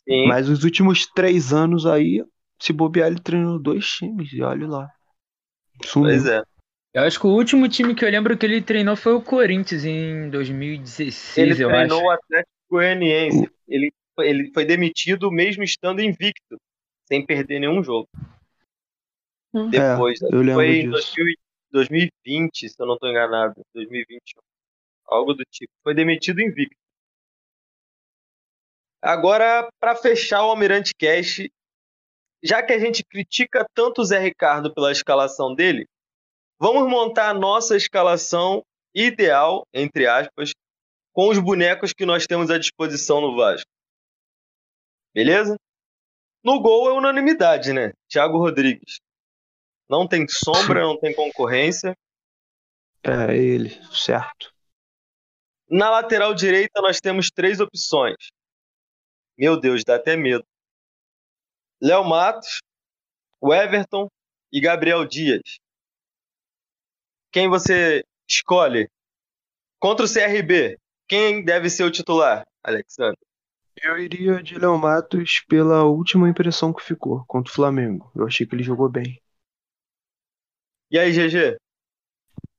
[0.08, 0.28] Sim.
[0.28, 2.24] Mas os últimos três anos aí,
[2.58, 4.90] se bobear, ele treinou dois times, e olha lá.
[5.84, 6.08] Sumiu.
[6.08, 6.42] Pois é.
[6.98, 9.84] Eu acho que o último time que eu lembro que ele treinou foi o Corinthians
[9.84, 12.06] em 2016, ele eu treinou acho.
[12.06, 13.48] o Atlético Goianiense.
[13.68, 16.60] Ele, ele foi demitido mesmo estando invicto,
[17.06, 18.08] sem perder nenhum jogo.
[19.54, 19.70] Hum.
[19.70, 20.90] Depois, é, eu lembro foi em
[21.70, 24.42] 2020, se eu não estou enganado, 2021,
[25.06, 25.72] algo do tipo.
[25.84, 26.76] Foi demitido invicto.
[29.00, 31.46] Agora, para fechar o Almirante Cash,
[32.42, 35.86] já que a gente critica tanto o Zé Ricardo pela escalação dele,
[36.60, 40.52] Vamos montar a nossa escalação ideal, entre aspas,
[41.12, 43.70] com os bonecos que nós temos à disposição no Vasco.
[45.14, 45.56] Beleza?
[46.42, 47.92] No gol é unanimidade, né?
[48.08, 48.98] Thiago Rodrigues.
[49.88, 51.96] Não tem sombra, não tem concorrência.
[53.04, 54.52] É ele, certo.
[55.70, 58.16] Na lateral direita nós temos três opções.
[59.36, 60.44] Meu Deus, dá até medo.
[61.80, 62.60] Léo Matos,
[63.40, 64.08] o Everton
[64.52, 65.60] e Gabriel Dias
[67.30, 68.88] quem você escolhe?
[69.78, 73.18] Contra o CRB, quem deve ser o titular, Alexandre?
[73.82, 78.10] Eu iria de Léo Matos pela última impressão que ficou contra o Flamengo.
[78.14, 79.20] Eu achei que ele jogou bem.
[80.90, 81.58] E aí, GG?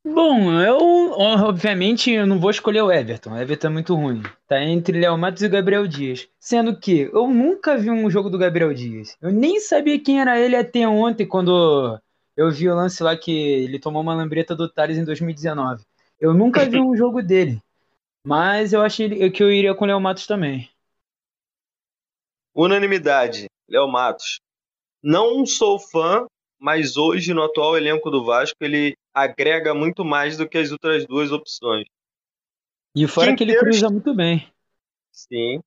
[0.06, 3.32] Bom, eu obviamente eu não vou escolher o Everton.
[3.32, 4.24] O Everton é muito ruim.
[4.48, 6.28] Tá entre Léo Matos e Gabriel Dias.
[6.40, 9.18] Sendo que eu nunca vi um jogo do Gabriel Dias.
[9.22, 12.00] Eu nem sabia quem era ele até ontem, quando
[12.40, 15.84] eu vi o lance lá que ele tomou uma lambreta do Thales em 2019.
[16.18, 17.62] Eu nunca vi um jogo dele.
[18.26, 20.70] Mas eu achei que eu iria com o Léo Matos também.
[22.56, 24.40] Unanimidade, Léo Matos.
[25.04, 30.48] Não sou fã, mas hoje no atual elenco do Vasco ele agrega muito mais do
[30.48, 31.88] que as outras duas opções.
[32.96, 34.50] E fora Quinteiros, que ele cruza muito bem.
[35.12, 35.60] Sim.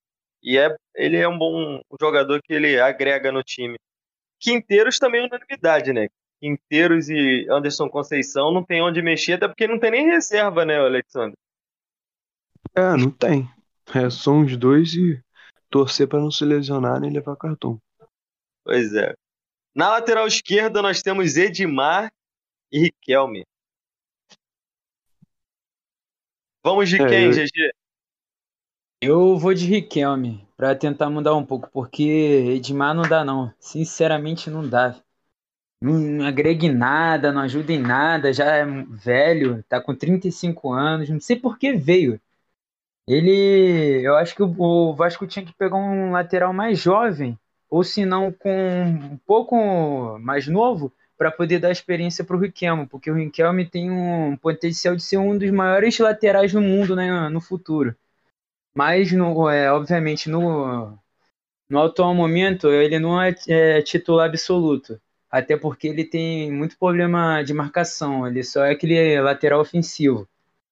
[0.43, 3.77] E é, ele é um bom jogador que ele agrega no time.
[4.41, 6.09] Quinteiros também é unanimidade, né?
[6.43, 10.77] Quinteiros e Anderson Conceição não tem onde mexer, até porque não tem nem reserva, né,
[10.77, 11.39] Alexandre?
[12.75, 13.49] É, não tem.
[13.95, 15.23] É só os dois e
[15.71, 17.81] torcer para não se lesionar nem levar cartão.
[18.65, 19.15] Pois é.
[19.73, 22.13] Na lateral esquerda nós temos Edmar
[22.73, 23.45] e Riquelme.
[26.65, 27.33] Vamos de é, quem, eu...
[27.33, 27.73] GG?
[29.01, 33.53] Eu vou de Riquelme, para tentar mudar um pouco, porque Edmar não dá não.
[33.61, 35.02] Sinceramente não dá.
[35.83, 41.11] Não agrega em nada, não ajuda em nada, já é velho, tá com 35 anos,
[41.11, 42.21] não sei por que veio.
[43.07, 47.37] Ele, eu acho que o Vasco tinha que pegar um lateral mais jovem,
[47.69, 48.51] ou se não com
[48.83, 53.91] um pouco mais novo, para poder dar experiência para o Riquelme, porque o Riquelme tem
[53.91, 57.97] um potencial de ser um dos maiores laterais do mundo né, no futuro.
[58.75, 60.99] Mas, no, é, obviamente, no,
[61.69, 65.01] no atual momento, ele não é, é, titular absoluto.
[65.33, 68.27] Até porque ele tem muito problema de marcação.
[68.27, 70.29] Ele só é aquele lateral ofensivo.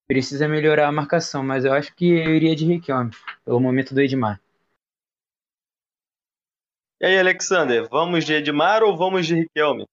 [0.07, 3.11] Precisa melhorar a marcação, mas eu acho que eu iria de Riquelme,
[3.43, 4.39] pelo momento do Edmar.
[7.01, 9.87] E aí, Alexander, vamos de Edmar ou vamos de Riquelme?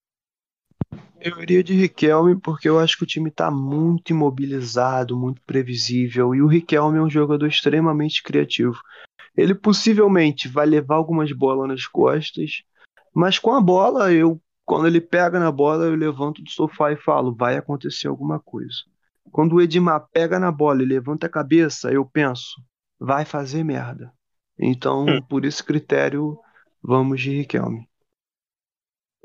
[1.22, 6.36] Eu iria de Riquelme porque eu acho que o time está muito imobilizado, muito previsível.
[6.36, 8.82] E o Riquelme é um jogador extremamente criativo.
[9.36, 12.64] Ele possivelmente vai levar algumas bolas nas costas,
[13.14, 16.98] mas com a bola, eu, quando ele pega na bola, eu levanto do sofá e
[16.98, 18.76] falo: vai acontecer alguma coisa.
[19.32, 22.62] Quando o Edmar pega na bola e levanta a cabeça, eu penso:
[23.00, 24.14] vai fazer merda.
[24.60, 25.22] Então, hum.
[25.22, 26.38] por esse critério,
[26.84, 27.88] vamos de Riquelme.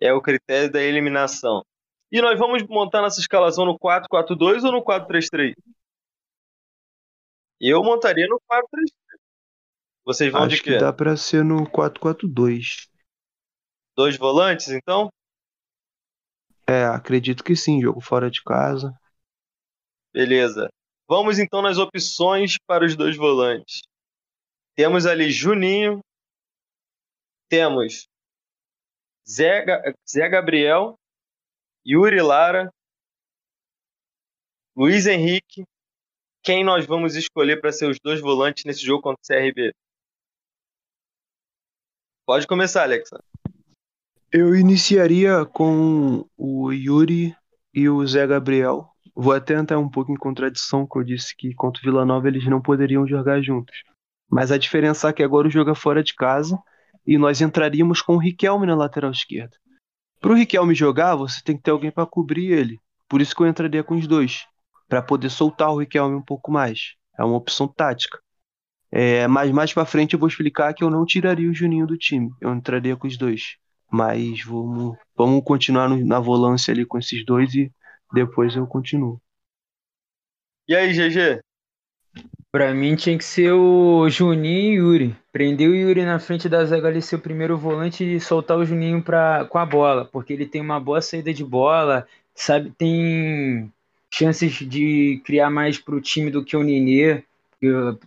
[0.01, 1.65] É o critério da eliminação.
[2.13, 5.55] E nós vamos montar nossa escalação no 4-4-2 ou no 4-3-3?
[7.61, 8.63] Eu montaria no 4-3-3.
[10.05, 10.75] Vocês vão Acho de quê?
[10.75, 12.89] que dá pra ser no 4-4-2.
[13.97, 15.11] Dois volantes, então?
[16.69, 18.93] É, acredito que sim, jogo fora de casa.
[20.13, 20.69] Beleza.
[21.09, 23.83] Vamos então nas opções para os dois volantes.
[24.75, 26.01] Temos ali Juninho,
[27.49, 28.07] temos
[29.29, 29.65] Zé,
[30.09, 30.97] Zé Gabriel
[31.85, 32.73] Yuri Lara,
[34.77, 35.65] Luiz Henrique.
[36.43, 39.73] Quem nós vamos escolher para ser os dois volantes nesse jogo contra o CRB?
[42.25, 43.23] Pode começar, Alexa.
[44.35, 47.37] Eu iniciaria com o Yuri
[47.75, 48.89] e o Zé Gabriel.
[49.15, 52.29] Vou até entrar um pouco em contradição, que eu disse que contra o Vila Nova
[52.29, 53.77] eles não poderiam jogar juntos.
[54.31, 56.59] Mas a diferença é que agora o jogo é fora de casa
[57.07, 59.55] e nós entraríamos com o Riquelme na lateral esquerda.
[60.19, 62.81] Para o Riquelme jogar, você tem que ter alguém para cobrir ele.
[63.11, 64.47] Por isso que eu entraria com os dois,
[64.89, 66.95] para poder soltar o Riquelme um pouco mais.
[67.19, 68.19] É uma opção tática.
[68.91, 71.99] É, mas mais para frente eu vou explicar que eu não tiraria o Juninho do
[71.99, 72.31] time.
[72.41, 73.61] Eu entraria com os dois.
[73.93, 77.71] Mas vamos, vamos continuar no, na volância ali com esses dois e
[78.11, 79.21] depois eu continuo.
[80.67, 81.43] E aí, GG?
[82.51, 85.17] Pra mim tinha que ser o Juninho e Yuri.
[85.31, 88.65] Prender o Yuri na frente da zaga ali, ser o primeiro volante e soltar o
[88.65, 90.07] Juninho pra, com a bola.
[90.07, 93.73] Porque ele tem uma boa saída de bola, sabe, tem
[94.11, 97.23] chances de criar mais pro time do que o Nenê,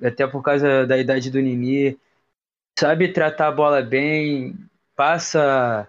[0.04, 1.98] até por causa da idade do Nenê.
[2.78, 4.56] Sabe tratar a bola bem,
[4.96, 5.88] passa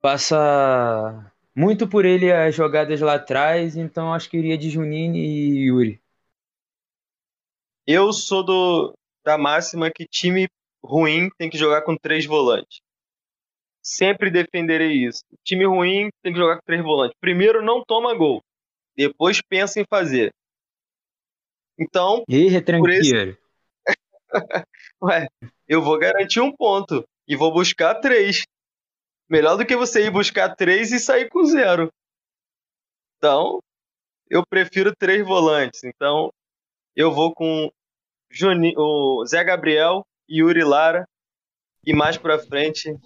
[0.00, 5.66] passa muito por ele as jogadas lá atrás, então acho que iria de Juninho e
[5.66, 6.00] Yuri.
[7.86, 8.94] Eu sou do,
[9.24, 10.48] da máxima que time
[10.82, 12.80] ruim tem que jogar com três volantes.
[13.82, 15.24] Sempre defenderei isso.
[15.42, 17.16] Time ruim tem que jogar com três volantes.
[17.20, 18.42] Primeiro, não toma gol.
[18.96, 20.32] Depois pensa em fazer.
[21.78, 22.22] Então.
[22.28, 23.30] Ih, retranqueiro.
[23.30, 23.38] Esse...
[25.02, 25.26] Ué,
[25.66, 27.04] eu vou garantir um ponto.
[27.30, 28.42] E vou buscar três.
[29.28, 31.88] Melhor do que você ir buscar três e sair com zero.
[33.16, 33.60] Então,
[34.28, 35.84] eu prefiro três volantes.
[35.84, 36.32] Então,
[36.96, 37.70] eu vou com
[38.28, 41.08] Juni, o Zé Gabriel, e Yuri Lara.
[41.86, 42.98] E mais pra frente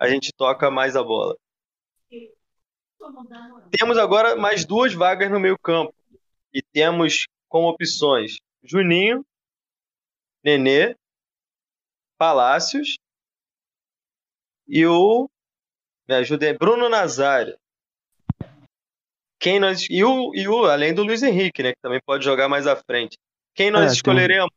[0.00, 1.36] a gente toca mais a bola.
[3.70, 5.94] Temos agora mais duas vagas no meio campo.
[6.52, 9.24] E temos como opções Juninho,
[10.42, 10.96] Nenê,
[12.18, 12.98] Palácios
[14.70, 15.28] e o.
[16.08, 17.56] Me ajudem, Bruno Nazário.
[19.38, 19.86] Quem nós.
[19.90, 21.72] E o, e o, além do Luiz Henrique, né?
[21.72, 23.18] Que também pode jogar mais à frente.
[23.54, 24.50] Quem nós É, escolheremos,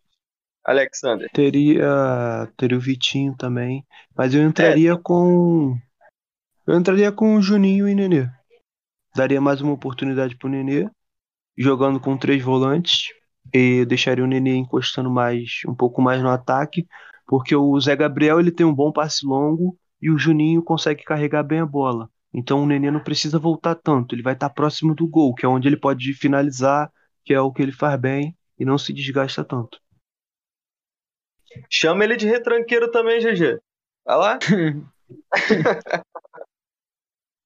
[0.63, 1.29] Alexander?
[1.33, 3.83] Teria, teria o Vitinho também,
[4.15, 5.77] mas eu entraria com
[6.65, 8.29] eu entraria com o Juninho e Nenê.
[9.15, 10.89] Daria mais uma oportunidade pro Nenê,
[11.57, 13.09] jogando com três volantes
[13.53, 16.87] e deixaria o Nenê encostando mais um pouco mais no ataque,
[17.27, 21.43] porque o Zé Gabriel ele tem um bom passe longo e o Juninho consegue carregar
[21.43, 22.09] bem a bola.
[22.33, 25.49] Então o Nenê não precisa voltar tanto, ele vai estar próximo do gol, que é
[25.49, 26.91] onde ele pode finalizar,
[27.23, 29.79] que é o que ele faz bem e não se desgasta tanto.
[31.69, 33.61] Chama ele de retranqueiro também, GG.
[34.03, 34.39] Vai lá.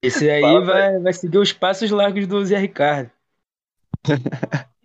[0.01, 3.11] Esse aí Fala vai, vai seguir os passos largos do Zé Ricardo.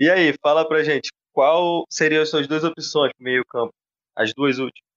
[0.00, 3.74] E aí, fala pra gente, qual seriam as suas duas opções pro meio campo?
[4.14, 4.87] As duas últimas.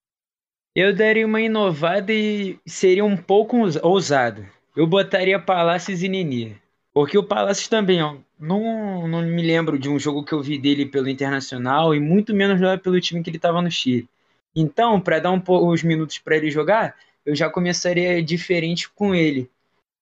[0.74, 4.46] Eu daria uma inovada e seria um pouco ous- ousado.
[4.76, 6.52] Eu botaria Palácios e Nenê.
[6.94, 10.58] Porque o Palácios também, ó, não, não me lembro de um jogo que eu vi
[10.58, 14.08] dele pelo Internacional e muito menos pelo time que ele estava no Chile.
[14.54, 19.50] Então, para dar um os minutos para ele jogar, eu já começaria diferente com ele.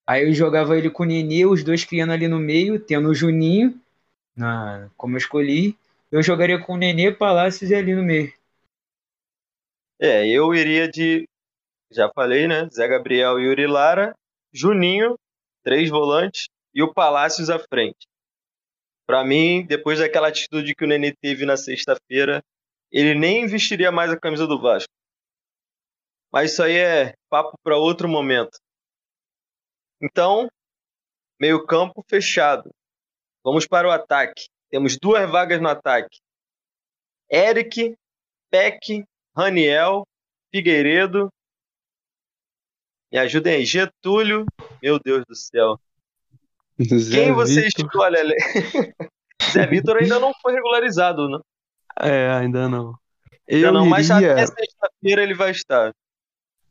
[0.06, 3.14] Aí eu jogava ele com o Nenê, os dois criando ali no meio, tendo o
[3.14, 3.80] Juninho,
[4.36, 5.76] na, como eu escolhi.
[6.12, 8.32] Eu jogaria com o Nenê, Palácios e ali no meio.
[10.00, 11.28] É, eu iria de,
[11.90, 12.68] já falei, né?
[12.70, 14.14] Zé Gabriel Yuri Lara,
[14.50, 15.14] Juninho,
[15.62, 18.06] três volantes e o Palácios à frente.
[19.06, 22.42] Pra mim, depois daquela atitude que o Nenê teve na sexta-feira,
[22.90, 24.92] ele nem vestiria mais a camisa do Vasco.
[26.32, 28.58] Mas isso aí é papo para outro momento.
[30.00, 30.48] Então,
[31.38, 32.70] meio-campo fechado.
[33.44, 34.46] Vamos para o ataque.
[34.70, 36.20] Temos duas vagas no ataque.
[37.30, 37.96] Eric,
[38.50, 39.04] Peck,
[39.36, 40.06] Raniel,
[40.52, 41.32] Figueiredo.
[43.12, 43.64] Me ajudem aí.
[43.64, 44.44] Getúlio.
[44.82, 45.78] Meu Deus do céu.
[47.10, 48.34] Quem você escolhe, Ale?
[49.52, 51.38] Zé Vitor ainda não foi regularizado, né?
[52.00, 52.94] É, ainda não.
[53.50, 55.92] Ainda Eu não, mas iria até sexta-feira ele vai estar.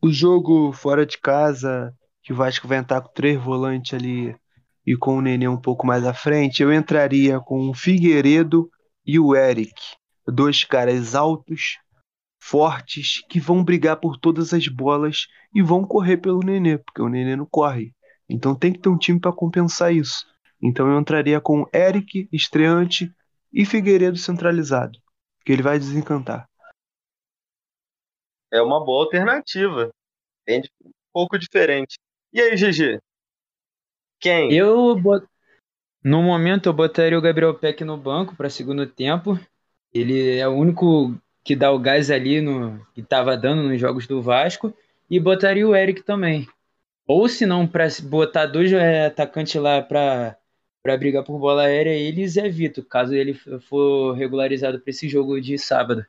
[0.01, 1.93] o jogo fora de casa,
[2.23, 4.35] que o Vasco vai entrar com três volantes ali
[4.85, 8.69] e com o Nenê um pouco mais à frente, eu entraria com o Figueiredo
[9.05, 9.73] e o Eric.
[10.27, 11.77] Dois caras altos,
[12.39, 17.09] fortes, que vão brigar por todas as bolas e vão correr pelo Nenê, porque o
[17.09, 17.93] Nenê não corre.
[18.27, 20.25] Então tem que ter um time para compensar isso.
[20.61, 23.13] Então eu entraria com Eric, estreante,
[23.51, 24.99] e Figueiredo centralizado,
[25.43, 26.47] que ele vai desencantar.
[28.51, 29.89] É uma boa alternativa.
[30.45, 31.97] Bem um pouco diferente.
[32.31, 32.99] E aí, GG?
[34.19, 34.53] Quem?
[34.53, 35.25] Eu bot...
[36.03, 39.39] no momento eu botaria o Gabriel Peck no banco para segundo tempo.
[39.93, 41.15] Ele é o único
[41.49, 44.71] que dá o gás ali no que estava dando nos jogos do Vasco
[45.09, 46.47] e botaria o Eric também.
[47.07, 50.37] Ou se não para botar dois é, atacantes lá para
[50.83, 55.09] para brigar por bola aérea, ele e Zé Vitor, caso ele for regularizado para esse
[55.09, 56.05] jogo de sábado.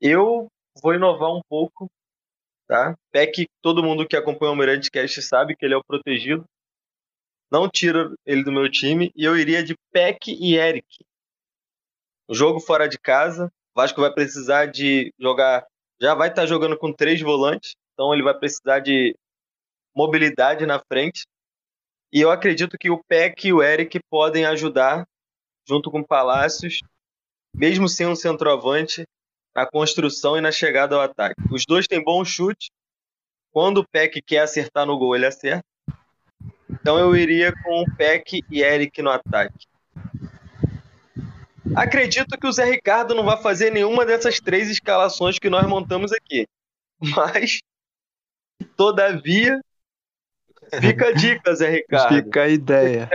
[0.00, 0.48] Eu
[0.82, 1.88] vou inovar um pouco,
[2.66, 2.98] tá?
[3.12, 6.44] Peck, todo mundo que acompanha o Mirante Cast sabe que ele é o protegido.
[7.48, 9.12] Não tiro ele do meu time.
[9.14, 10.84] E eu iria de Peck e Eric.
[12.30, 13.50] Jogo fora de casa.
[13.74, 15.66] Vasco vai precisar de jogar.
[16.00, 17.74] Já vai estar jogando com três volantes.
[17.92, 19.16] Então ele vai precisar de
[19.94, 21.26] mobilidade na frente.
[22.12, 25.04] E eu acredito que o Peck e o Eric podem ajudar,
[25.66, 26.80] junto com Palácios,
[27.52, 29.04] mesmo sem um centroavante,
[29.54, 31.40] na construção e na chegada ao ataque.
[31.50, 32.70] Os dois têm bom chute.
[33.52, 35.64] Quando o Peck quer acertar no gol, ele acerta.
[36.68, 39.66] Então eu iria com o Peck e Eric no ataque.
[41.76, 46.12] Acredito que o Zé Ricardo não vai fazer nenhuma dessas três escalações que nós montamos
[46.12, 46.46] aqui.
[47.00, 47.58] Mas,
[48.76, 49.60] todavia,
[50.80, 52.14] fica a dica, Zé Ricardo.
[52.14, 53.08] Fica a ideia.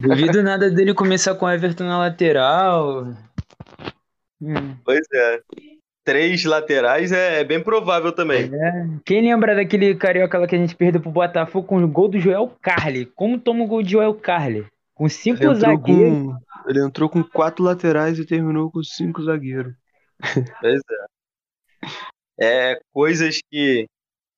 [0.00, 3.08] Duvido nada dele começar com o Everton na lateral.
[4.40, 4.76] Hum.
[4.84, 5.40] Pois é.
[6.04, 8.50] Três laterais é, é bem provável também.
[9.06, 12.20] Quem lembra daquele carioca lá que a gente perdeu pro Botafogo com o gol do
[12.20, 13.06] Joel Carli?
[13.06, 14.66] Como toma o gol de Joel Carli?
[14.94, 16.18] Com cinco Ele entrou, zagueiros.
[16.18, 19.74] com, ele entrou com quatro laterais e terminou com cinco zagueiros.
[20.60, 20.80] Pois
[22.38, 22.72] é.
[22.72, 23.86] É coisas que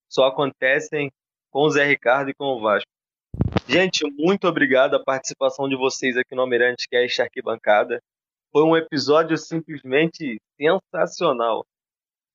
[0.09, 1.11] só acontecem
[1.51, 2.91] com o Zé Ricardo e com o Vasco.
[3.69, 8.01] Gente, muito obrigado a participação de vocês aqui no Almirante Cast Arquibancada.
[8.53, 11.67] Foi um episódio simplesmente sensacional.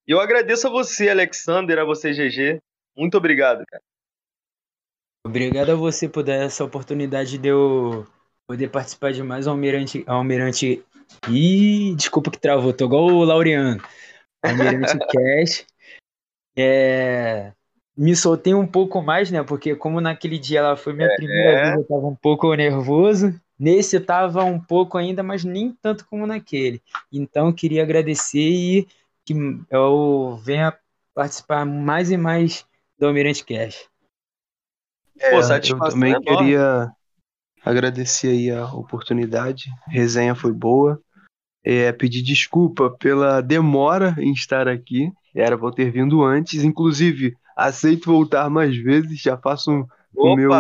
[0.08, 2.62] E eu agradeço a você, Alexander, a você, GG.
[2.96, 3.82] Muito obrigado, cara.
[5.24, 8.08] Obrigado a você por dar essa oportunidade de eu
[8.48, 10.04] poder participar de mais um Almirante.
[10.08, 10.84] Almirante.
[11.30, 13.82] Ih, desculpa que travou, tô igual o Laureano.
[14.42, 15.66] Almirante Cash.
[16.58, 17.54] É...
[17.96, 19.44] Me soltei um pouco mais, né?
[19.44, 21.16] Porque como naquele dia ela foi minha é...
[21.16, 23.40] primeira vez, eu tava um pouco nervoso.
[23.60, 26.82] Nesse eu tava um pouco ainda, mas nem tanto como naquele.
[27.14, 28.88] Então queria agradecer e
[29.24, 29.36] que
[29.70, 30.76] eu venha
[31.14, 32.66] participar mais e mais
[32.98, 33.88] do Almirante Cash.
[35.22, 36.92] É, Pô, eu também é queria
[37.64, 39.70] agradecer aí a oportunidade.
[39.88, 41.00] A resenha foi boa.
[41.64, 45.12] É, pedir desculpa pela demora em estar aqui.
[45.36, 46.64] Era para eu ter vindo antes.
[46.64, 49.22] Inclusive, aceito voltar mais vezes.
[49.22, 50.52] Já faço o meu,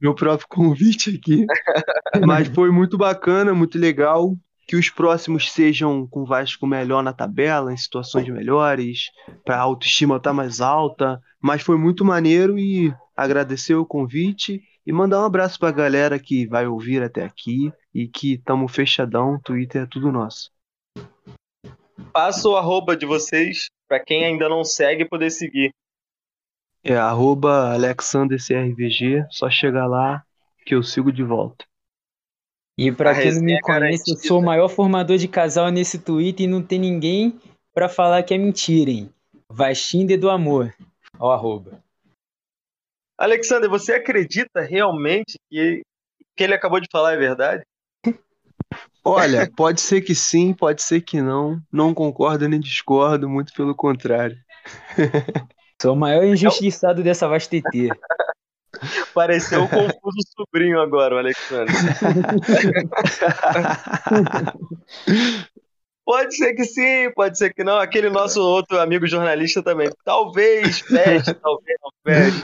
[0.00, 1.44] meu próprio convite aqui.
[2.26, 4.34] Mas foi muito bacana, muito legal.
[4.66, 9.10] Que os próximos sejam com Vasco melhor na tabela, em situações melhores,
[9.44, 11.20] para a autoestima estar tá mais alta.
[11.42, 16.18] Mas foi muito maneiro e agradecer o convite e mandar um abraço para a galera
[16.18, 20.50] que vai ouvir até aqui e que tamo fechadão, Twitter é tudo nosso.
[22.12, 25.70] Passa o arroba de vocês para quem ainda não segue poder seguir.
[26.84, 30.24] É arroba AlexanderCRVG, só chegar lá
[30.66, 31.64] que eu sigo de volta.
[32.76, 36.46] E para quem não me conhece, eu sou o maior formador de casal nesse Twitter
[36.46, 37.38] e não tem ninguém
[37.74, 39.10] para falar que é mentira, hein?
[39.48, 40.74] Vaxinder do amor.
[41.18, 41.81] Ó, arroba.
[43.22, 45.82] Alexander, você acredita realmente que
[46.20, 47.62] o que ele acabou de falar é verdade?
[49.04, 51.60] Olha, pode ser que sim, pode ser que não.
[51.70, 54.36] Não concordo nem discordo, muito pelo contrário.
[55.80, 57.90] Sou o maior injustiçado dessa VastTT.
[59.14, 61.72] Pareceu um confuso sobrinho agora, o Alexandre.
[66.04, 67.78] pode ser que sim, pode ser que não.
[67.78, 69.88] Aquele nosso outro amigo jornalista também.
[70.04, 72.42] Talvez feche, talvez não feche.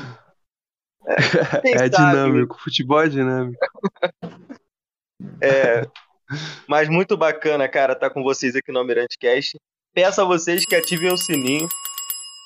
[1.64, 3.58] É, é dinâmico, futebol é dinâmico.
[5.42, 5.82] É,
[6.68, 9.58] mas muito bacana, cara, estar tá com vocês aqui no Almirante Cast.
[9.92, 11.68] Peço a vocês que ativem o sininho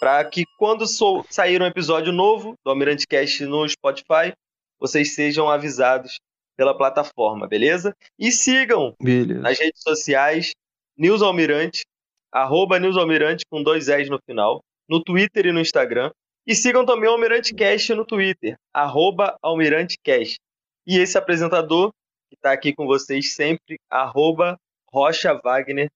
[0.01, 0.87] para que quando
[1.29, 4.33] sair um episódio novo do Almirante Cast no Spotify,
[4.81, 6.19] vocês sejam avisados
[6.57, 7.95] pela plataforma, beleza?
[8.19, 9.41] E sigam beleza.
[9.41, 10.53] nas redes sociais
[10.97, 11.85] News Almirante,
[12.33, 16.11] arroba News Almirante com dois S no final, no Twitter e no Instagram.
[16.45, 20.41] E sigam também o Almirante Cast no Twitter, arroba Almirante Cast.
[20.85, 21.93] E esse apresentador,
[22.29, 24.59] que está aqui com vocês sempre, arroba
[24.93, 25.89] Rocha Wagner,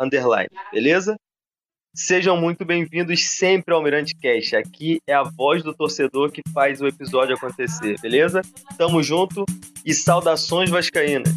[0.00, 1.14] underline, beleza?
[1.94, 4.56] Sejam muito bem-vindos sempre ao Almirante Cast.
[4.56, 8.42] Aqui é a voz do torcedor que faz o episódio acontecer, beleza?
[8.76, 9.44] Tamo junto
[9.84, 11.34] e saudações vascaínas.